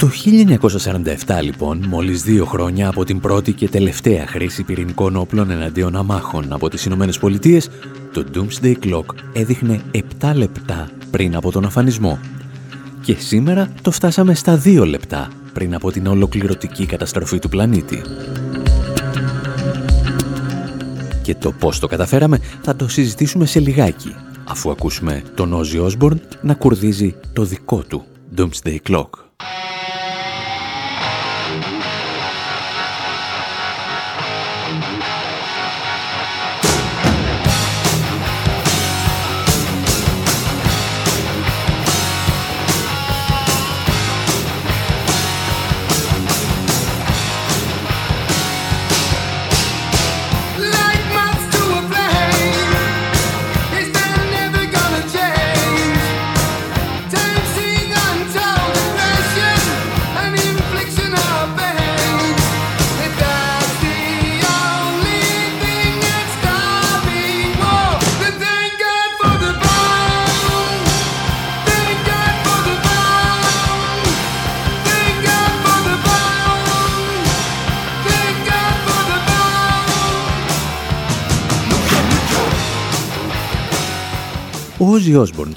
Το 0.00 0.10
1947 1.26 1.42
λοιπόν, 1.42 1.84
μόλις 1.88 2.22
δύο 2.22 2.44
χρόνια 2.44 2.88
από 2.88 3.04
την 3.04 3.20
πρώτη 3.20 3.52
και 3.52 3.68
τελευταία 3.68 4.26
χρήση 4.26 4.62
πυρηνικών 4.62 5.16
όπλων 5.16 5.50
εναντίον 5.50 5.96
αμάχων 5.96 6.52
από 6.52 6.68
τις 6.68 6.84
Ηνωμένες 6.84 7.18
Πολιτείες, 7.18 7.68
το 8.12 8.24
Doomsday 8.34 8.74
Clock 8.84 9.04
έδειχνε 9.32 9.80
7 10.20 10.32
λεπτά 10.34 10.90
πριν 11.10 11.36
από 11.36 11.50
τον 11.50 11.64
αφανισμό. 11.64 12.18
Και 13.02 13.14
σήμερα 13.14 13.72
το 13.82 13.90
φτάσαμε 13.90 14.34
στα 14.34 14.62
2 14.64 14.86
λεπτά 14.86 15.28
πριν 15.52 15.74
από 15.74 15.90
την 15.90 16.06
ολοκληρωτική 16.06 16.86
καταστροφή 16.86 17.38
του 17.38 17.48
πλανήτη. 17.48 18.02
Και 21.22 21.34
το 21.34 21.52
πώς 21.52 21.78
το 21.78 21.86
καταφέραμε 21.86 22.40
θα 22.62 22.76
το 22.76 22.88
συζητήσουμε 22.88 23.46
σε 23.46 23.60
λιγάκι, 23.60 24.14
αφού 24.48 24.70
ακούσουμε 24.70 25.22
τον 25.34 25.52
Ozzy 25.54 25.90
Osbourne 25.90 26.20
να 26.42 26.54
κουρδίζει 26.54 27.14
το 27.32 27.44
δικό 27.44 27.82
του 27.88 28.04
Doomsday 28.36 28.76
Clock. 28.88 29.29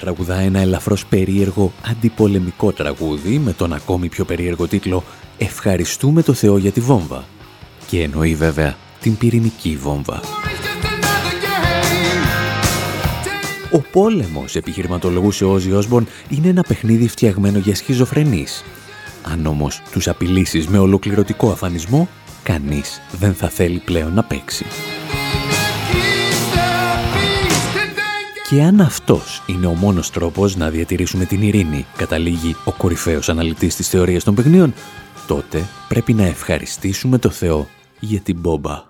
Τραγουδά 0.04 0.38
ένα 0.38 0.58
ελαφρώς 0.58 1.06
περίεργο 1.06 1.72
αντιπολεμικό 1.90 2.72
τραγούδι 2.72 3.38
με 3.38 3.52
τον 3.52 3.72
ακόμη 3.72 4.08
πιο 4.08 4.24
περίεργο 4.24 4.66
τίτλο 4.66 5.04
«Ευχαριστούμε 5.38 6.22
το 6.22 6.32
Θεό 6.32 6.58
για 6.58 6.70
τη 6.70 6.80
βόμβα» 6.80 7.24
και 7.86 8.02
εννοεί 8.02 8.34
βέβαια 8.34 8.76
την 9.00 9.16
πυρηνική 9.16 9.76
βόμβα. 9.76 10.20
Ο 13.72 13.78
πόλεμος, 13.92 14.56
επιχειρηματολογούσε 14.56 15.44
ο 15.44 15.52
Όζι 15.52 15.72
Όσμπορν, 15.72 16.06
είναι 16.28 16.48
ένα 16.48 16.62
παιχνίδι 16.62 17.08
φτιαγμένο 17.08 17.58
για 17.58 17.74
σχιζοφρενείς. 17.74 18.64
Αν 19.22 19.46
όμως 19.46 19.82
τους 19.92 20.08
απειλήσεις 20.08 20.66
με 20.66 20.78
ολοκληρωτικό 20.78 21.50
αφανισμό, 21.50 22.08
κανείς 22.42 23.00
δεν 23.18 23.34
θα 23.34 23.48
θέλει 23.48 23.78
πλέον 23.78 24.14
να 24.14 24.24
παίξει. 24.24 24.64
Και 28.54 28.62
αν 28.62 28.80
αυτός 28.80 29.42
είναι 29.46 29.66
ο 29.66 29.74
μόνος 29.74 30.10
τρόπος 30.10 30.56
να 30.56 30.70
διατηρήσουμε 30.70 31.24
την 31.24 31.42
ειρήνη, 31.42 31.86
καταλήγει 31.96 32.56
ο 32.64 32.72
κορυφαίος 32.72 33.28
αναλυτής 33.28 33.76
της 33.76 33.88
θεωρίας 33.88 34.24
των 34.24 34.34
παιχνίων, 34.34 34.74
τότε 35.26 35.68
πρέπει 35.88 36.12
να 36.12 36.24
ευχαριστήσουμε 36.26 37.18
το 37.18 37.30
Θεό 37.30 37.66
για 38.00 38.20
την 38.20 38.36
μπόμπα. 38.38 38.82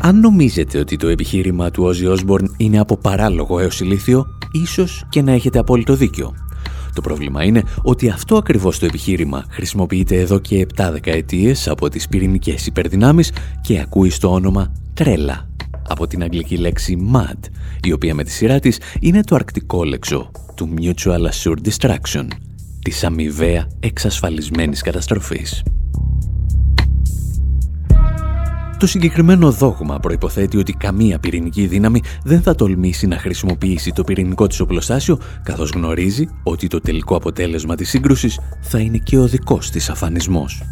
Αν 0.00 0.20
νομίζετε 0.20 0.78
ότι 0.78 0.96
το 0.96 1.08
επιχείρημα 1.08 1.70
του 1.70 1.84
Όζι 1.84 2.06
Όσμπορν 2.06 2.54
είναι 2.56 2.78
από 2.78 2.96
παράλογο 2.96 3.58
έως 3.58 3.80
ηλίθιο, 3.80 4.26
ίσως 4.52 5.06
και 5.08 5.22
να 5.22 5.32
έχετε 5.32 5.58
απόλυτο 5.58 5.94
δίκιο. 5.94 6.34
Το 6.94 7.00
πρόβλημα 7.00 7.44
είναι 7.44 7.62
ότι 7.82 8.08
αυτό 8.08 8.36
ακριβώς 8.36 8.78
το 8.78 8.86
επιχείρημα 8.86 9.44
χρησιμοποιείται 9.50 10.20
εδώ 10.20 10.38
και 10.38 10.66
7 10.76 10.88
δεκαετίες 10.92 11.68
από 11.68 11.88
τις 11.88 12.08
πυρηνικές 12.08 12.66
υπερδυνάμεις 12.66 13.32
και 13.60 13.80
ακούει 13.80 14.10
στο 14.10 14.32
όνομα 14.32 14.72
τρέλα 14.94 15.48
από 15.88 16.06
την 16.06 16.22
αγγλική 16.22 16.56
λέξη 16.56 17.10
MAD, 17.14 17.48
η 17.82 17.92
οποία 17.92 18.14
με 18.14 18.24
τη 18.24 18.30
σειρά 18.30 18.58
της 18.58 18.80
είναι 19.00 19.22
το 19.22 19.34
αρκτικό 19.34 19.84
λέξο 19.84 20.30
του 20.54 20.74
Mutual 20.78 21.28
Assured 21.30 21.68
Destruction, 21.68 22.26
της 22.82 23.04
αμοιβαία 23.04 23.68
εξασφαλισμένης 23.80 24.82
καταστροφής. 24.82 25.62
Το 28.78 28.86
συγκεκριμένο 28.86 29.52
δόγμα 29.52 29.98
προϋποθέτει 29.98 30.56
ότι 30.56 30.72
καμία 30.72 31.18
πυρηνική 31.18 31.66
δύναμη 31.66 32.02
δεν 32.24 32.42
θα 32.42 32.54
τολμήσει 32.54 33.06
να 33.06 33.18
χρησιμοποιήσει 33.18 33.92
το 33.92 34.04
πυρηνικό 34.04 34.46
της 34.46 34.60
οπλοστάσιο, 34.60 35.18
καθώς 35.42 35.70
γνωρίζει 35.70 36.28
ότι 36.42 36.66
το 36.66 36.80
τελικό 36.80 37.16
αποτέλεσμα 37.16 37.74
της 37.74 37.88
σύγκρουσης 37.88 38.40
θα 38.60 38.78
είναι 38.78 38.98
και 38.98 39.18
ο 39.18 39.26
δικός 39.26 39.70
της 39.70 39.90
αφανισμός. 39.90 40.62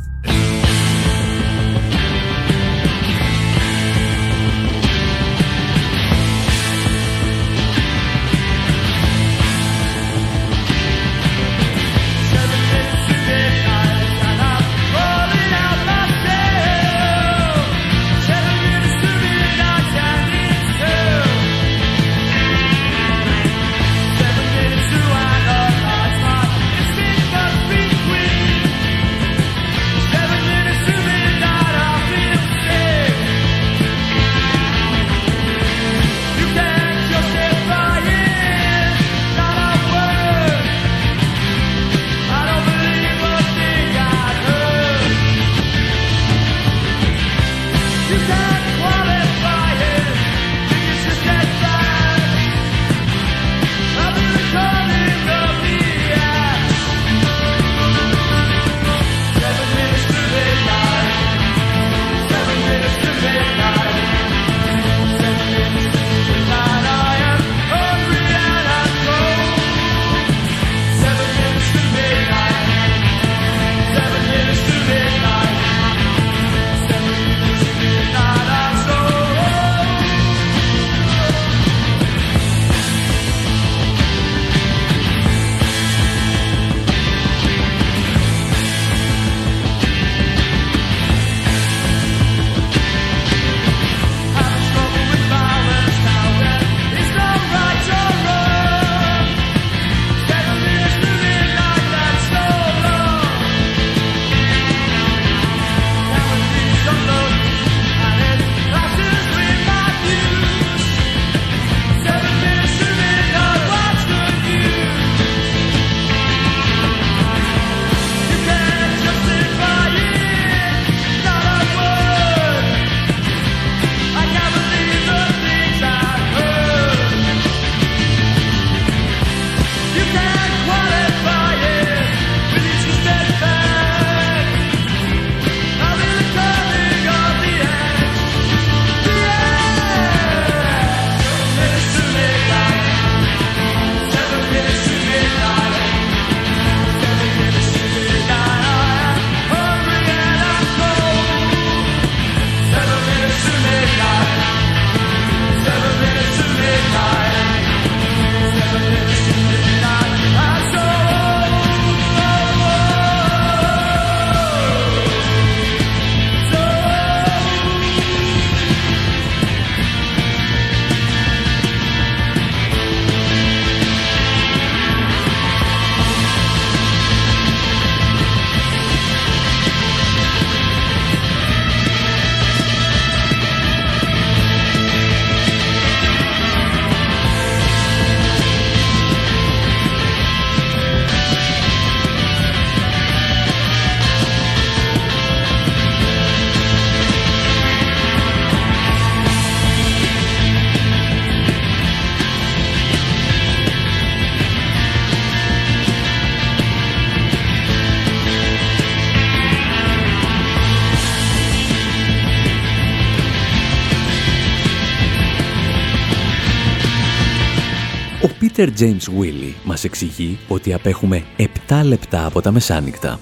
Peter 218.57 218.69
James 218.79 219.21
Willy 219.21 219.53
μας 219.65 219.85
εξηγεί 219.85 220.39
ότι 220.49 220.73
απέχουμε 220.73 221.23
7 221.37 221.45
λεπτά 221.85 222.27
από 222.27 222.41
τα 222.41 222.53
μεσάνυχτα. 222.53 223.21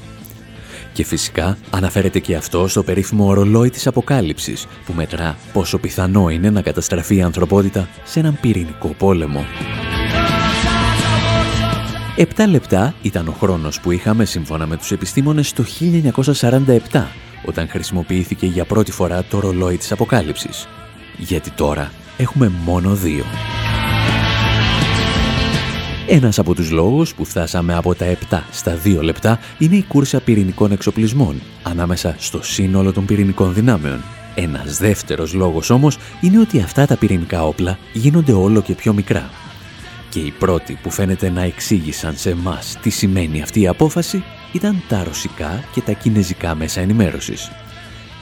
Και 0.93 1.05
φυσικά 1.05 1.59
αναφέρεται 1.71 2.19
και 2.19 2.37
αυτό 2.37 2.69
στο 2.69 2.83
περίφημο 2.83 3.27
ορολόι 3.27 3.71
της 3.71 3.87
Αποκάλυψης 3.87 4.67
που 4.87 4.93
μετρά 4.93 5.37
πόσο 5.53 5.79
πιθανό 5.79 6.29
είναι 6.29 6.51
να 6.51 6.63
καταστραφεί 6.63 7.17
η 7.17 7.23
ανθρωπότητα 7.23 7.89
σε 8.05 8.19
έναν 8.21 8.39
πυρηνικό 8.41 8.89
πόλεμο. 8.89 9.45
Επτά 12.17 12.47
λεπτά 12.47 12.95
ήταν 13.03 13.29
ο 13.29 13.33
χρόνος 13.33 13.81
που 13.81 13.91
είχαμε 13.91 14.25
σύμφωνα 14.25 14.67
με 14.67 14.77
τους 14.77 14.91
επιστήμονες 14.91 15.53
το 15.53 15.65
1947 16.91 17.05
όταν 17.45 17.69
χρησιμοποιήθηκε 17.69 18.47
για 18.47 18.65
πρώτη 18.65 18.93
φορά 18.93 19.23
το 19.23 19.41
ρολόι 19.41 19.77
της 19.77 19.93
Αποκάλυψης. 19.93 20.69
Γιατί 21.19 21.51
τώρα 21.51 21.93
έχουμε 22.17 22.53
μόνο 22.65 22.95
δύο. 22.95 23.25
Ένας 26.15 26.39
από 26.39 26.55
τους 26.55 26.71
λόγους 26.71 27.15
που 27.15 27.25
φτάσαμε 27.25 27.75
από 27.75 27.95
τα 27.95 28.07
7 28.31 28.39
στα 28.51 28.79
2 28.85 29.03
λεπτά 29.03 29.39
είναι 29.59 29.77
η 29.77 29.83
κούρσα 29.83 30.21
πυρηνικών 30.21 30.73
εξοπλισμών 30.73 31.41
ανάμεσα 31.63 32.15
στο 32.19 32.43
σύνολο 32.43 32.93
των 32.93 33.05
πυρηνικών 33.05 33.55
δυνάμεων. 33.55 34.01
Ένας 34.35 34.79
δεύτερος 34.79 35.33
λόγος 35.35 35.71
όμως 35.71 35.99
είναι 36.21 36.39
ότι 36.39 36.61
αυτά 36.61 36.87
τα 36.87 36.97
πυρηνικά 36.97 37.47
όπλα 37.47 37.79
γίνονται 37.93 38.33
όλο 38.33 38.63
και 38.63 38.75
πιο 38.75 38.93
μικρά. 38.93 39.31
Και 40.11 40.21
οι 40.21 40.31
πρώτοι 40.39 40.79
που 40.83 40.91
φαίνεται 40.91 41.31
να 41.31 41.43
εξήγησαν 41.43 42.17
σε 42.17 42.31
εμάς 42.31 42.79
τι 42.83 42.91
σημαίνει 42.91 43.43
αυτή 43.43 43.61
η 43.61 43.69
απόφαση 43.69 44.23
ήταν 44.53 44.83
τα 44.89 45.05
ρωσικά 45.05 45.65
και 45.73 45.81
τα 45.81 45.93
κινέζικα 45.93 46.55
μέσα 46.55 46.81
ενημέρωσης. 46.81 47.51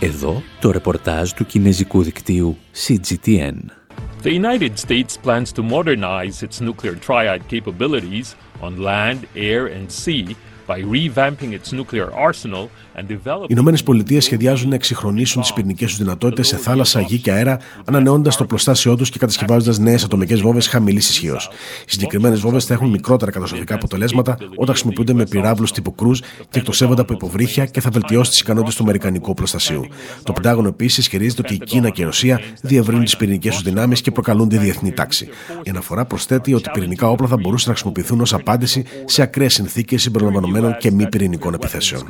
Εδώ 0.00 0.42
το 0.60 0.70
ρεπορτάζ 0.70 1.30
του 1.30 1.46
κινέζικου 1.46 2.02
δικτύου 2.02 2.56
CGTN. 2.86 3.79
The 4.22 4.30
United 4.30 4.78
States 4.78 5.16
plans 5.16 5.50
to 5.52 5.62
modernize 5.62 6.42
its 6.42 6.60
nuclear 6.60 6.94
triad 6.94 7.48
capabilities 7.48 8.36
on 8.60 8.76
land, 8.76 9.26
air, 9.34 9.66
and 9.66 9.90
sea 9.90 10.36
by 10.66 10.82
revamping 10.82 11.54
its 11.54 11.72
nuclear 11.72 12.12
arsenal 12.12 12.70
Οι 13.00 13.46
Ηνωμένες 13.46 13.82
Πολιτείες 13.82 14.24
σχεδιάζουν 14.24 14.68
να 14.68 14.74
εξυγχρονίσουν 14.74 15.42
τις 15.42 15.52
πυρηνικές 15.52 15.88
τους 15.88 15.98
δυνατότητες 15.98 16.46
σε 16.46 16.56
θάλασσα, 16.56 17.00
γη 17.00 17.18
και 17.18 17.32
αέρα, 17.32 17.58
ανανεώντα 17.84 18.30
το 18.38 18.44
προστάσιό 18.44 18.96
τους 18.96 19.10
και 19.10 19.18
κατασκευάζοντας 19.18 19.78
νέες 19.78 20.04
ατομικές 20.04 20.40
βόμβες 20.40 20.66
χαμηλής 20.66 21.08
ισχύως. 21.08 21.50
Οι 21.86 21.90
συγκεκριμένες 21.90 22.40
βόμβες 22.40 22.64
θα 22.64 22.74
έχουν 22.74 22.90
μικρότερα 22.90 23.30
καταστροφικά 23.30 23.74
αποτελέσματα 23.74 24.36
όταν 24.40 24.74
χρησιμοποιούνται 24.74 25.12
με 25.12 25.26
πυράβλους 25.26 25.72
τύπου 25.72 25.94
κρούζ 25.94 26.18
και 26.48 26.58
εκτοξεύονται 26.58 27.00
από 27.00 27.12
υποβρύχια 27.12 27.66
και 27.66 27.80
θα 27.80 27.90
βελτιώσει 27.90 28.30
τις 28.30 28.40
ικανότητες 28.40 28.74
του 28.74 28.82
Αμερικανικού 28.82 29.34
προστασίου. 29.34 29.84
Το 30.22 30.32
Πεντάγωνο 30.32 30.68
επίσης 30.68 30.98
ισχυρίζεται 30.98 31.42
ότι 31.44 31.54
η 31.54 31.58
Κίνα 31.58 31.90
και 31.90 32.02
η 32.02 32.04
Ρωσία 32.04 32.40
διευρύνουν 32.62 33.04
τις 33.04 33.16
πυρηνικές 33.16 33.54
τους 33.54 33.62
δυνάμεις 33.62 34.00
και 34.00 34.10
προκαλούν 34.10 34.48
τη 34.48 34.58
διεθνή 34.58 34.92
τάξη. 34.92 35.28
Η 35.62 35.70
αναφορά 35.70 36.04
προσθέτει 36.04 36.54
ότι 36.54 36.70
πυρηνικά 36.72 37.08
όπλα 37.08 37.26
θα 37.26 37.36
μπορούσαν 37.36 37.68
να 37.68 37.74
χρησιμοποιηθούν 37.74 38.20
ως 38.20 38.34
απάντηση 38.34 38.84
σε 39.04 39.22
ακραίες 39.22 39.54
συνθήκες 39.54 40.02
συμπεριλαμβανομένων 40.02 40.76
και 40.76 40.90
μη 40.90 41.08
πυρηνικών 41.08 41.54
επιθέσεων 41.54 42.02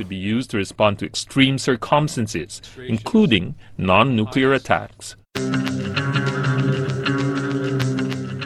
respond 0.81 0.99
to 0.99 1.05
extreme 1.05 1.59
circumstances, 1.59 2.61
including 2.89 3.55
non-nuclear 3.79 4.53
attacks. 4.55 5.15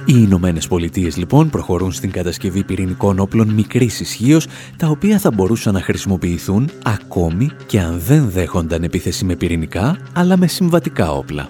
Οι 0.07 0.15
Ηνωμένες 0.17 0.69
Πολιτείες 0.69 1.17
λοιπόν 1.17 1.51
προχωρούν 1.51 1.93
στην 1.93 2.11
κατασκευή 2.11 2.65
πυρηνικών 2.65 3.19
όπλων 3.19 3.49
μικρής 3.49 4.01
ισχύως, 4.01 4.47
τα 4.77 4.89
οποία 4.89 5.19
θα 5.19 5.31
μπορούσαν 5.31 5.73
να 5.73 5.81
χρησιμοποιηθούν 5.81 6.71
ακόμη 6.85 7.51
και 7.67 7.81
αν 7.81 7.99
δεν 8.01 8.31
δέχονταν 8.31 8.83
επίθεση 8.83 9.25
με 9.25 9.37
πυρηνικά, 9.37 9.99
αλλά 10.13 10.37
με 10.37 10.47
συμβατικά 10.47 11.13
όπλα. 11.13 11.49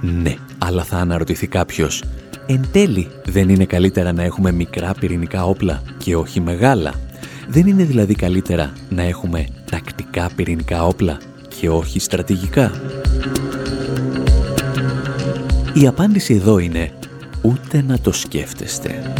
Ναι, 0.00 0.34
αλλά 0.58 0.84
θα 0.84 0.96
αναρωτηθεί 0.96 1.46
κάποιος, 1.46 2.02
εν 2.46 2.64
τέλει 2.72 3.08
δεν 3.24 3.48
είναι 3.48 3.64
καλύτερα 3.64 4.12
να 4.12 4.22
έχουμε 4.22 4.52
μικρά 4.52 4.94
πυρηνικά 5.00 5.44
όπλα 5.44 5.82
και 5.98 6.16
όχι 6.16 6.40
μεγάλα; 6.40 6.94
Δεν 7.50 7.66
είναι 7.66 7.84
δηλαδή 7.84 8.14
καλύτερα 8.14 8.72
να 8.88 9.02
έχουμε 9.02 9.46
τακτικά 9.70 10.30
πυρηνικά 10.36 10.84
όπλα 10.84 11.18
και 11.60 11.68
όχι 11.68 11.98
στρατηγικά; 12.00 12.72
Η 15.74 15.86
απάντηση 15.86 16.34
εδώ 16.34 16.58
είναι 16.58 16.92
ούτε 17.42 17.82
να 17.82 17.98
το 17.98 18.12
σκέφτεστε. 18.12 19.12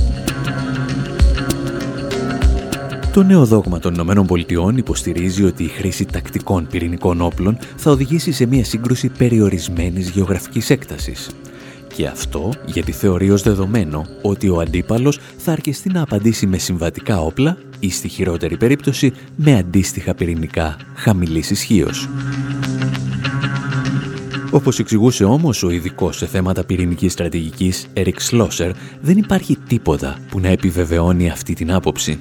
Το 3.12 3.22
νέο 3.22 3.44
δόγμα 3.44 3.78
των 3.78 3.94
Ηνωμένων 3.94 4.26
Πολιτειών 4.26 4.76
υποστηρίζει 4.76 5.44
ότι 5.44 5.64
η 5.64 5.68
χρήση 5.68 6.04
τακτικών 6.04 6.66
πυρηνικών 6.66 7.20
όπλων 7.20 7.58
θα 7.76 7.90
οδηγήσει 7.90 8.32
σε 8.32 8.46
μια 8.46 8.64
σύγκρουση 8.64 9.08
περιορισμένης 9.08 10.08
γεωγραφικής 10.08 10.70
έκτασης. 10.70 11.30
Και 11.98 12.06
αυτό 12.06 12.52
γιατί 12.66 12.92
θεωρεί 12.92 13.30
ως 13.30 13.42
δεδομένο 13.42 14.06
ότι 14.22 14.48
ο 14.48 14.60
αντίπαλος 14.60 15.18
θα 15.36 15.52
αρκεστεί 15.52 15.88
να 15.88 16.02
απαντήσει 16.02 16.46
με 16.46 16.58
συμβατικά 16.58 17.20
όπλα 17.20 17.56
ή 17.80 17.90
στη 17.90 18.08
χειρότερη 18.08 18.56
περίπτωση 18.56 19.12
με 19.36 19.56
αντίστοιχα 19.56 20.14
πυρηνικά 20.14 20.76
χαμηλής 20.94 21.50
ισχύως. 21.50 22.08
Όπως 24.50 24.78
εξηγούσε 24.78 25.24
όμως 25.24 25.62
ο 25.62 25.70
ειδικός 25.70 26.16
σε 26.16 26.26
θέματα 26.26 26.64
πυρηνικής 26.64 27.12
στρατηγικής 27.12 27.86
Eric 27.94 28.16
Schlosser, 28.30 28.70
δεν 29.00 29.16
υπάρχει 29.16 29.56
τίποτα 29.68 30.18
που 30.30 30.40
να 30.40 30.48
επιβεβαιώνει 30.48 31.30
αυτή 31.30 31.54
την 31.54 31.72
άποψη. 31.72 32.20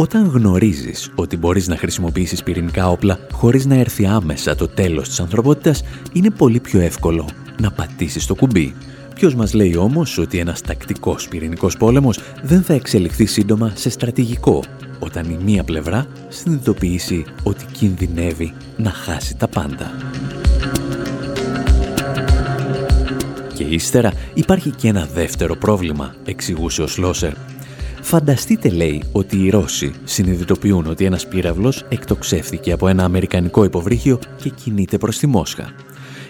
Όταν 0.00 0.26
γνωρίζεις 0.26 1.10
ότι 1.14 1.36
μπορείς 1.36 1.68
να 1.68 1.76
χρησιμοποιήσεις 1.76 2.42
πυρηνικά 2.42 2.90
όπλα 2.90 3.18
χωρίς 3.32 3.66
να 3.66 3.74
έρθει 3.74 4.06
άμεσα 4.06 4.54
το 4.54 4.68
τέλος 4.68 5.08
της 5.08 5.20
ανθρωπότητας, 5.20 5.82
είναι 6.12 6.30
πολύ 6.30 6.60
πιο 6.60 6.80
εύκολο 6.80 7.28
να 7.60 7.70
πατήσεις 7.70 8.26
το 8.26 8.34
κουμπί. 8.34 8.74
Ποιος 9.14 9.34
μας 9.34 9.54
λέει 9.54 9.76
όμως 9.76 10.18
ότι 10.18 10.38
ένας 10.38 10.60
τακτικός 10.60 11.28
πυρηνικός 11.28 11.76
πόλεμος 11.76 12.18
δεν 12.42 12.62
θα 12.62 12.72
εξελιχθεί 12.72 13.26
σύντομα 13.26 13.72
σε 13.74 13.90
στρατηγικό, 13.90 14.62
όταν 14.98 15.30
η 15.30 15.38
μία 15.44 15.64
πλευρά 15.64 16.06
συνειδητοποιήσει 16.28 17.24
ότι 17.42 17.64
κινδυνεύει 17.72 18.52
να 18.76 18.90
χάσει 18.90 19.36
τα 19.36 19.48
πάντα. 19.48 19.90
Και 23.54 23.64
ύστερα 23.64 24.12
υπάρχει 24.34 24.70
και 24.70 24.88
ένα 24.88 25.08
δεύτερο 25.14 25.56
πρόβλημα, 25.56 26.14
εξηγούσε 26.24 26.82
ο 26.82 26.86
Σλόσερ. 26.86 27.32
Φανταστείτε, 28.08 28.68
λέει, 28.68 29.02
ότι 29.12 29.36
οι 29.36 29.50
Ρώσοι 29.50 29.92
συνειδητοποιούν 30.04 30.86
ότι 30.86 31.04
ένας 31.04 31.28
πύραυλος 31.28 31.84
εκτοξεύθηκε 31.88 32.72
από 32.72 32.88
ένα 32.88 33.04
αμερικανικό 33.04 33.64
υποβρύχιο 33.64 34.18
και 34.42 34.48
κινείται 34.48 34.98
προς 34.98 35.18
τη 35.18 35.26
Μόσχα 35.26 35.72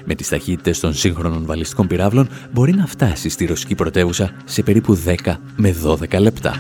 με 0.05 0.15
τις 0.15 0.29
ταχύτητες 0.29 0.81
των 0.81 0.95
σύγχρονων 0.95 1.45
βαλιστικών 1.45 1.87
πυράβλων 1.87 2.29
μπορεί 2.53 2.75
να 2.75 2.87
φτάσει 2.87 3.29
στη 3.29 3.45
ρωσική 3.45 3.75
πρωτεύουσα 3.75 4.31
σε 4.45 4.63
περίπου 4.63 4.99
10 5.25 5.35
με 5.57 5.75
12 5.85 6.19
λεπτά. 6.21 6.55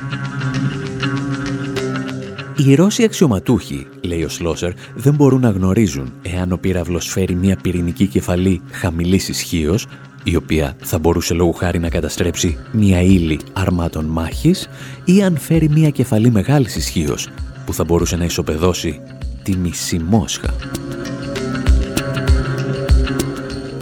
Οι 2.56 2.74
Ρώσοι 2.74 3.02
αξιωματούχοι, 3.04 3.86
λέει 4.00 4.22
ο 4.22 4.28
Σλόσερ, 4.28 4.72
δεν 4.94 5.14
μπορούν 5.14 5.40
να 5.40 5.50
γνωρίζουν 5.50 6.12
εάν 6.22 6.52
ο 6.52 6.56
πύραυλος 6.56 7.06
φέρει 7.06 7.34
μια 7.34 7.56
πυρηνική 7.62 8.06
κεφαλή 8.06 8.60
χαμηλής 8.70 9.28
ισχύως, 9.28 9.86
η 10.30 10.36
οποία 10.36 10.76
θα 10.82 10.98
μπορούσε 10.98 11.34
λόγου 11.34 11.52
χάρη 11.52 11.78
να 11.78 11.88
καταστρέψει 11.88 12.58
μια 12.72 13.02
ύλη 13.02 13.40
αρμάτων 13.52 14.04
μάχης 14.04 14.68
ή 15.04 15.22
αν 15.22 15.36
φέρει 15.36 15.68
μια 15.68 15.90
κεφαλή 15.90 16.30
μεγάλης 16.30 16.76
ισχύως 16.76 17.28
που 17.66 17.74
θα 17.74 17.84
μπορούσε 17.84 18.16
να 18.16 18.24
ισοπεδώσει 18.24 19.00
τη 19.42 19.56
μισή 19.56 19.98
Μόσχα. 19.98 20.54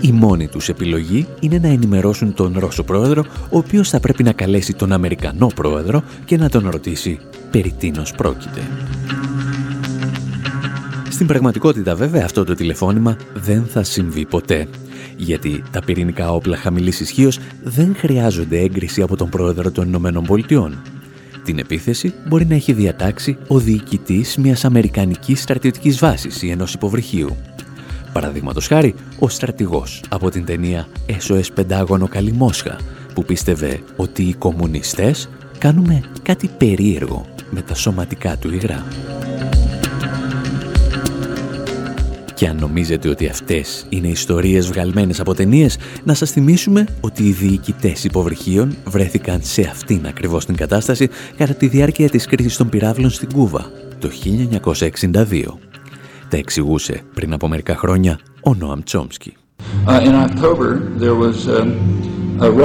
Η 0.01 0.13
μόνη 0.13 0.49
τους 0.49 0.69
επιλογή 0.69 1.27
είναι 1.41 1.59
να 1.59 1.69
ενημερώσουν 1.69 2.35
τον 2.35 2.55
Ρώσο 2.59 2.83
πρόεδρο, 2.83 3.25
ο 3.51 3.59
οποίος 3.59 3.89
θα 3.89 4.01
πρέπει 4.01 4.23
να 4.23 4.33
καλέσει 4.33 4.73
τον 4.73 4.93
Αμερικανό 4.93 5.47
πρόεδρο 5.55 6.03
και 6.25 6.37
να 6.37 6.49
τον 6.49 6.69
ρωτήσει 6.71 7.19
περί 7.51 7.75
τίνος 7.79 8.13
πρόκειται. 8.13 8.61
Στην 11.11 11.27
πραγματικότητα 11.27 11.95
βέβαια 11.95 12.25
αυτό 12.25 12.45
το 12.45 12.55
τηλεφώνημα 12.55 13.17
δεν 13.35 13.65
θα 13.67 13.83
συμβεί 13.83 14.27
ποτέ, 14.27 14.69
γιατί 15.17 15.63
τα 15.71 15.81
πυρηνικά 15.81 16.33
όπλα 16.33 16.57
χαμηλής 16.57 17.01
ισχύως 17.01 17.39
δεν 17.63 17.95
χρειάζονται 17.97 18.59
έγκριση 18.59 19.03
από 19.03 19.17
τον 19.17 19.29
πρόεδρο 19.29 19.71
των 19.71 19.87
Ηνωμένων 19.87 20.25
Πολιτειών. 20.25 20.83
Την 21.45 21.59
επίθεση 21.59 22.15
μπορεί 22.29 22.47
να 22.47 22.55
έχει 22.55 22.73
διατάξει 22.73 23.37
ο 23.47 23.59
διοικητής 23.59 24.37
μιας 24.37 24.65
αμερικανικής 24.65 25.43
στρατιωτικής 25.43 25.99
βάσης 25.99 26.43
ή 26.43 26.51
ενός 26.51 26.75
υποβρυχίου. 26.75 27.37
Παραδείγματος 28.13 28.67
χάρη, 28.67 28.95
ο 29.19 29.29
στρατηγός 29.29 30.03
από 30.09 30.31
την 30.31 30.45
ταινία 30.45 30.89
SOS 31.29 31.47
Πεντάγωνο 31.55 32.09
Καλή 32.09 32.33
Μόσχα, 32.33 32.79
που 33.15 33.25
πίστευε 33.25 33.81
ότι 33.97 34.23
οι 34.23 34.35
κομμουνιστές 34.35 35.29
κάνουμε 35.59 36.01
κάτι 36.23 36.51
περίεργο 36.59 37.27
με 37.51 37.63
τα 37.63 37.75
σωματικά 37.75 38.37
του 38.37 38.55
υγρά. 38.55 38.85
Και 42.37 42.49
αν 42.49 42.57
νομίζετε 42.57 43.09
ότι 43.09 43.27
αυτές 43.27 43.87
είναι 43.89 44.09
ιστορίες 44.09 44.67
βγαλμένες 44.67 45.21
από 45.21 45.35
ταινίες, 45.35 45.79
να 46.05 46.15
σας 46.15 46.31
θυμίσουμε 46.31 46.87
ότι 47.01 47.23
οι 47.23 47.33
διοικητές 47.33 48.05
υποβρυχίων 48.05 48.77
βρέθηκαν 48.87 49.41
σε 49.43 49.63
αυτήν 49.63 50.07
ακριβώς 50.07 50.45
την 50.45 50.57
κατάσταση 50.57 51.09
κατά 51.37 51.55
τη 51.55 51.67
διάρκεια 51.67 52.09
της 52.09 52.27
κρίσης 52.27 52.57
των 52.57 52.69
πυράβλων 52.69 53.11
στην 53.11 53.33
Κούβα 53.33 53.71
το 53.99 54.11
1962. 54.11 55.59
Τα 56.29 56.37
εξηγούσε 56.37 57.03
πριν 57.15 57.33
από 57.33 57.49
μερικά 57.49 57.77
χρόνια 57.77 58.19
ο 58.41 58.55
Νόαμ 58.55 58.81
Τσόμσκι. 58.83 59.37
Uh, 59.87 60.01
in 60.09 60.15
October, 60.29 60.71
there 61.03 61.15
was, 61.15 61.37
um, 62.39 62.57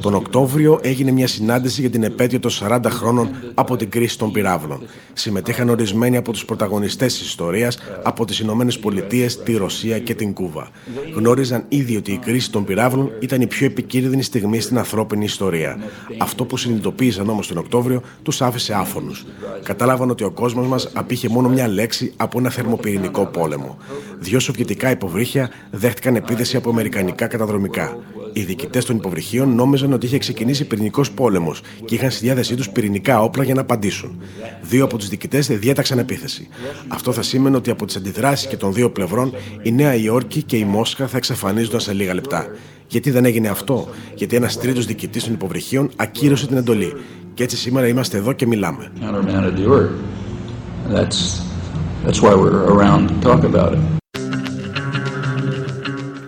Τον 0.00 0.14
Οκτώβριο 0.14 0.78
έγινε 0.82 1.10
μια 1.10 1.26
συνάντηση 1.26 1.80
για 1.80 1.90
την 1.90 2.02
επέτειο 2.02 2.40
των 2.40 2.50
40 2.60 2.80
χρόνων 2.86 3.30
από 3.54 3.76
την 3.76 3.90
κρίση 3.90 4.18
των 4.18 4.32
πυράβλων. 4.32 4.82
Συμμετείχαν 5.12 5.68
ορισμένοι 5.68 6.16
από 6.16 6.32
τους 6.32 6.44
πρωταγωνιστές 6.44 7.18
της 7.18 7.26
ιστορίας 7.26 7.78
από 8.02 8.24
τις 8.24 8.38
Ηνωμένες 8.38 8.78
Πολιτείες, 8.78 9.42
τη 9.42 9.56
Ρωσία 9.56 9.98
και 9.98 10.14
την 10.14 10.32
Κούβα. 10.32 10.68
Γνώριζαν 11.14 11.64
ήδη 11.68 11.96
ότι 11.96 12.12
η 12.12 12.18
κρίση 12.18 12.50
των 12.50 12.64
πυράβλων 12.64 13.10
ήταν 13.20 13.40
η 13.40 13.46
πιο 13.46 13.66
επικίνδυνη 13.66 14.22
στιγμή 14.22 14.60
στην 14.60 14.78
ανθρώπινη 14.78 15.24
ιστορία. 15.24 15.78
Αυτό 16.18 16.44
που 16.44 16.56
συνειδητοποίησαν 16.56 17.28
όμως 17.28 17.46
τον 17.46 17.58
Οκτώβριο 17.58 18.02
τους 18.22 18.42
άφησε 18.42 18.74
άφωνους. 18.74 19.24
Κατάλαβαν 19.62 20.10
ότι 20.10 20.24
ο 20.24 20.30
κόσμος 20.30 20.66
μας 20.66 20.90
απήχε 20.94 21.28
μόνο 21.28 21.48
μια 21.48 21.68
λέξη 21.68 22.12
από 22.16 22.38
ένα 22.38 22.50
θερμοπυρηνικό 22.50 23.26
πόλεμο. 23.26 23.78
Δύο 24.18 24.40
σοβιετικά 24.40 24.90
υποβρύχια 24.90 25.50
δέχτηκαν 25.70 26.16
επίθεση 26.16 26.56
από 26.56 26.70
αμερικανικά 26.70 27.26
καταδρομικά. 27.26 27.96
Οι 28.32 28.42
διοικητές 28.42 28.84
των 28.84 28.96
υποβρυχίων 28.96 29.54
νόμιζαν 29.54 29.92
ότι 29.92 30.06
είχε 30.06 30.18
ξεκινήσει 30.18 30.64
πυρηνικός 30.64 31.10
πόλεμος 31.10 31.60
και 31.84 31.94
είχαν 31.94 32.10
στη 32.10 32.24
διάθεσή 32.24 32.54
τους 32.54 32.70
πυρηνικά 32.70 33.22
όπλα 33.22 33.44
για 33.44 33.54
να 33.54 33.60
απαντήσουν. 33.60 34.20
Δύο 34.62 34.84
από 34.84 34.96
τους 34.96 35.08
διοικητές 35.08 35.46
διέταξαν 35.46 35.98
επίθεση. 35.98 36.48
Αυτό 36.88 37.12
θα 37.12 37.22
σήμαινε 37.22 37.56
ότι 37.56 37.70
από 37.70 37.86
τις 37.86 37.96
αντιδράσεις 37.96 38.46
και 38.46 38.56
των 38.56 38.72
δύο 38.72 38.90
πλευρών 38.90 39.32
η 39.62 39.72
Νέα 39.72 39.94
Υόρκη 39.94 40.42
και 40.42 40.56
η 40.56 40.64
Μόσχα 40.64 41.06
θα 41.06 41.16
εξαφανίζονταν 41.16 41.80
σε 41.80 41.92
λίγα 41.92 42.14
λεπτά. 42.14 42.46
Γιατί 42.88 43.10
δεν 43.10 43.24
έγινε 43.24 43.48
αυτό, 43.48 43.88
Γιατί 44.14 44.36
ένας 44.36 44.58
τρίτος 44.58 44.86
διοικητής 44.86 45.24
των 45.24 45.32
υποβρυχίων 45.32 45.90
ακύρωσε 45.96 46.46
την 46.46 46.56
εντολή. 46.56 46.92
Και 47.34 47.42
έτσι 47.42 47.56
σήμερα 47.56 47.86
είμαστε 47.88 48.16
εδώ 48.16 48.32
και 48.32 48.46
μιλάμε. 48.46 48.92
That's 52.06 52.20
why 52.22 52.34
we're 52.36 52.64
around 52.74 53.08
to 53.08 53.16
talk 53.28 53.42
about 53.42 53.72
it. 53.72 54.05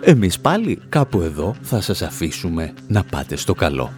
Εμείς 0.09 0.39
πάλι 0.39 0.79
κάπου 0.89 1.21
εδώ 1.21 1.55
θα 1.61 1.81
σας 1.81 2.01
αφήσουμε 2.01 2.73
να 2.87 3.03
πάτε 3.03 3.35
στο 3.35 3.53
καλό. 3.53 3.91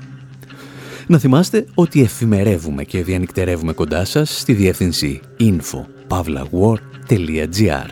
Να 1.08 1.18
θυμάστε 1.18 1.66
ότι 1.74 2.02
εφημερεύουμε 2.02 2.84
και 2.84 3.04
διανυκτερεύουμε 3.04 3.74
κοντά 3.74 4.06
σας 4.06 4.40
στη 4.40 4.54
διεύθυνση 4.54 5.22
info.pavlawar.gr 5.40 7.86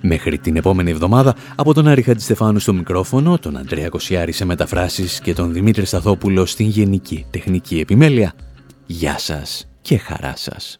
Μέχρι 0.00 0.38
την 0.38 0.56
επόμενη 0.56 0.90
εβδομάδα, 0.90 1.34
από 1.54 1.74
τον 1.74 1.88
Άρη 1.88 2.02
Χατζηστεφάνου 2.02 2.58
στο 2.58 2.72
μικρόφωνο, 2.72 3.38
τον 3.38 3.56
Αντρέα 3.56 3.88
Κοσιάρη 3.88 4.32
σε 4.32 4.44
μεταφράσεις 4.44 5.20
και 5.20 5.34
τον 5.34 5.52
Δημήτρη 5.52 5.84
Σταθόπουλο 5.84 6.46
στην 6.46 6.66
Γενική 6.66 7.26
Τεχνική 7.30 7.80
Επιμέλεια, 7.80 8.32
γεια 8.86 9.18
σας 9.18 9.68
και 9.80 9.98
χαρά 9.98 10.32
σας. 10.36 10.78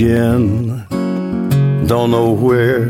Don't 0.00 0.86
know 2.10 2.32
where, 2.32 2.86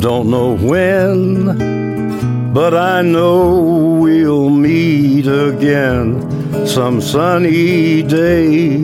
don't 0.00 0.28
know 0.28 0.56
when, 0.56 2.52
but 2.52 2.74
I 2.74 3.02
know 3.02 3.98
we'll 4.02 4.50
meet 4.50 5.28
again 5.28 6.66
some 6.66 7.00
sunny 7.00 8.02
day. 8.02 8.82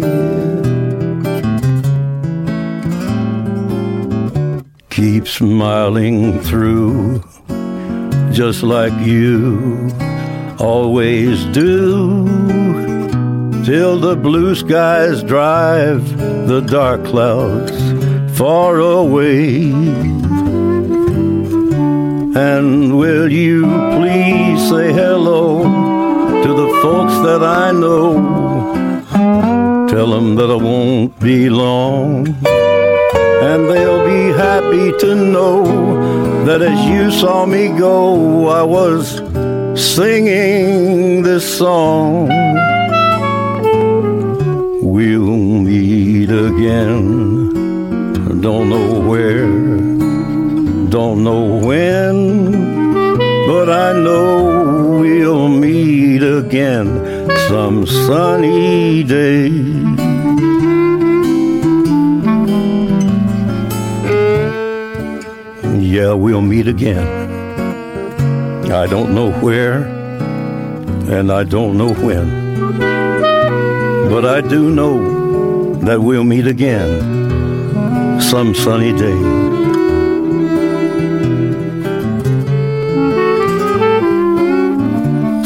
Keep 4.90 5.26
smiling 5.26 6.38
through, 6.42 7.20
just 8.30 8.62
like 8.62 8.92
you 9.04 9.90
always 10.60 11.44
do 11.46 12.65
till 13.66 13.98
the 13.98 14.14
blue 14.14 14.54
skies 14.54 15.24
drive 15.24 16.16
the 16.46 16.60
dark 16.60 17.04
clouds 17.04 17.76
far 18.38 18.78
away. 18.78 19.72
And 22.52 22.96
will 22.96 23.28
you 23.28 23.62
please 23.98 24.68
say 24.68 24.92
hello 24.92 25.64
to 26.44 26.50
the 26.62 26.68
folks 26.80 27.14
that 27.26 27.42
I 27.42 27.72
know? 27.72 28.12
Tell 29.88 30.10
them 30.12 30.36
that 30.36 30.48
I 30.48 30.54
won't 30.54 31.18
be 31.18 31.50
long. 31.50 32.28
And 33.50 33.68
they'll 33.68 34.06
be 34.06 34.32
happy 34.38 34.96
to 35.04 35.14
know 35.16 36.44
that 36.44 36.62
as 36.62 36.78
you 36.88 37.10
saw 37.10 37.44
me 37.44 37.76
go, 37.76 38.46
I 38.46 38.62
was 38.62 39.16
singing 39.74 41.22
this 41.24 41.58
song. 41.58 42.30
We'll 44.96 45.36
meet 45.36 46.30
again. 46.30 47.52
Don't 48.40 48.70
know 48.70 48.98
where, 48.98 49.46
don't 50.88 51.22
know 51.22 51.58
when, 51.58 52.16
but 53.46 53.68
I 53.68 53.92
know 53.92 54.96
we'll 54.98 55.48
meet 55.48 56.22
again 56.22 56.86
some 57.50 57.84
sunny 57.84 59.02
day. 59.02 59.48
Yeah, 65.78 66.14
we'll 66.14 66.40
meet 66.40 66.68
again. 66.68 67.06
I 68.72 68.86
don't 68.86 69.14
know 69.14 69.30
where, 69.44 69.84
and 71.10 71.30
I 71.30 71.44
don't 71.44 71.76
know 71.76 71.92
when. 71.92 72.95
But 74.16 74.24
I 74.24 74.40
do 74.40 74.70
know 74.70 75.74
that 75.80 76.00
we'll 76.00 76.24
meet 76.24 76.46
again 76.46 76.88
some 78.18 78.54
sunny 78.54 78.92
day. 78.92 79.20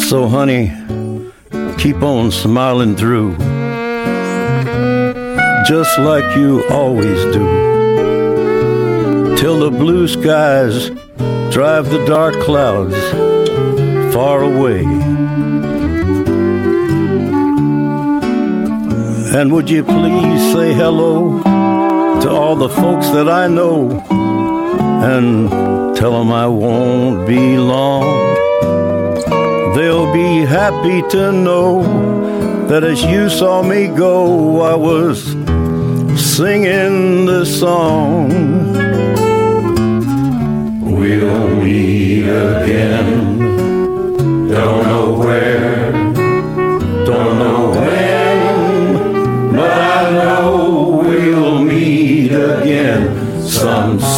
So, 0.08 0.28
honey, 0.28 0.72
keep 1.78 2.00
on 2.00 2.30
smiling 2.30 2.94
through, 2.94 3.32
just 5.66 5.98
like 5.98 6.36
you 6.36 6.64
always 6.70 7.24
do, 7.34 7.44
till 9.36 9.58
the 9.58 9.70
blue 9.76 10.06
skies 10.06 10.90
drive 11.52 11.90
the 11.90 12.04
dark 12.06 12.36
clouds 12.36 12.94
far 14.14 14.44
away. 14.44 14.84
And 19.32 19.52
would 19.52 19.70
you 19.70 19.84
please 19.84 20.52
say 20.52 20.74
hello 20.74 21.40
to 22.20 22.28
all 22.28 22.56
the 22.56 22.68
folks 22.68 23.08
that 23.10 23.28
I 23.28 23.46
know 23.46 23.88
and 25.04 25.48
tell 25.96 26.18
them 26.18 26.32
I 26.32 26.48
won't 26.48 27.28
be 27.28 27.56
long. 27.56 28.04
They'll 29.76 30.12
be 30.12 30.44
happy 30.44 31.02
to 31.10 31.30
know 31.30 31.84
that 32.66 32.82
as 32.82 33.04
you 33.04 33.30
saw 33.30 33.62
me 33.62 33.86
go, 33.86 34.62
I 34.62 34.74
was 34.74 35.22
singing 36.20 37.26
this 37.26 37.60
song. 37.60 38.30
We'll 40.82 41.54
meet 41.62 42.24
again 42.24 43.30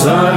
sun. 0.02 0.31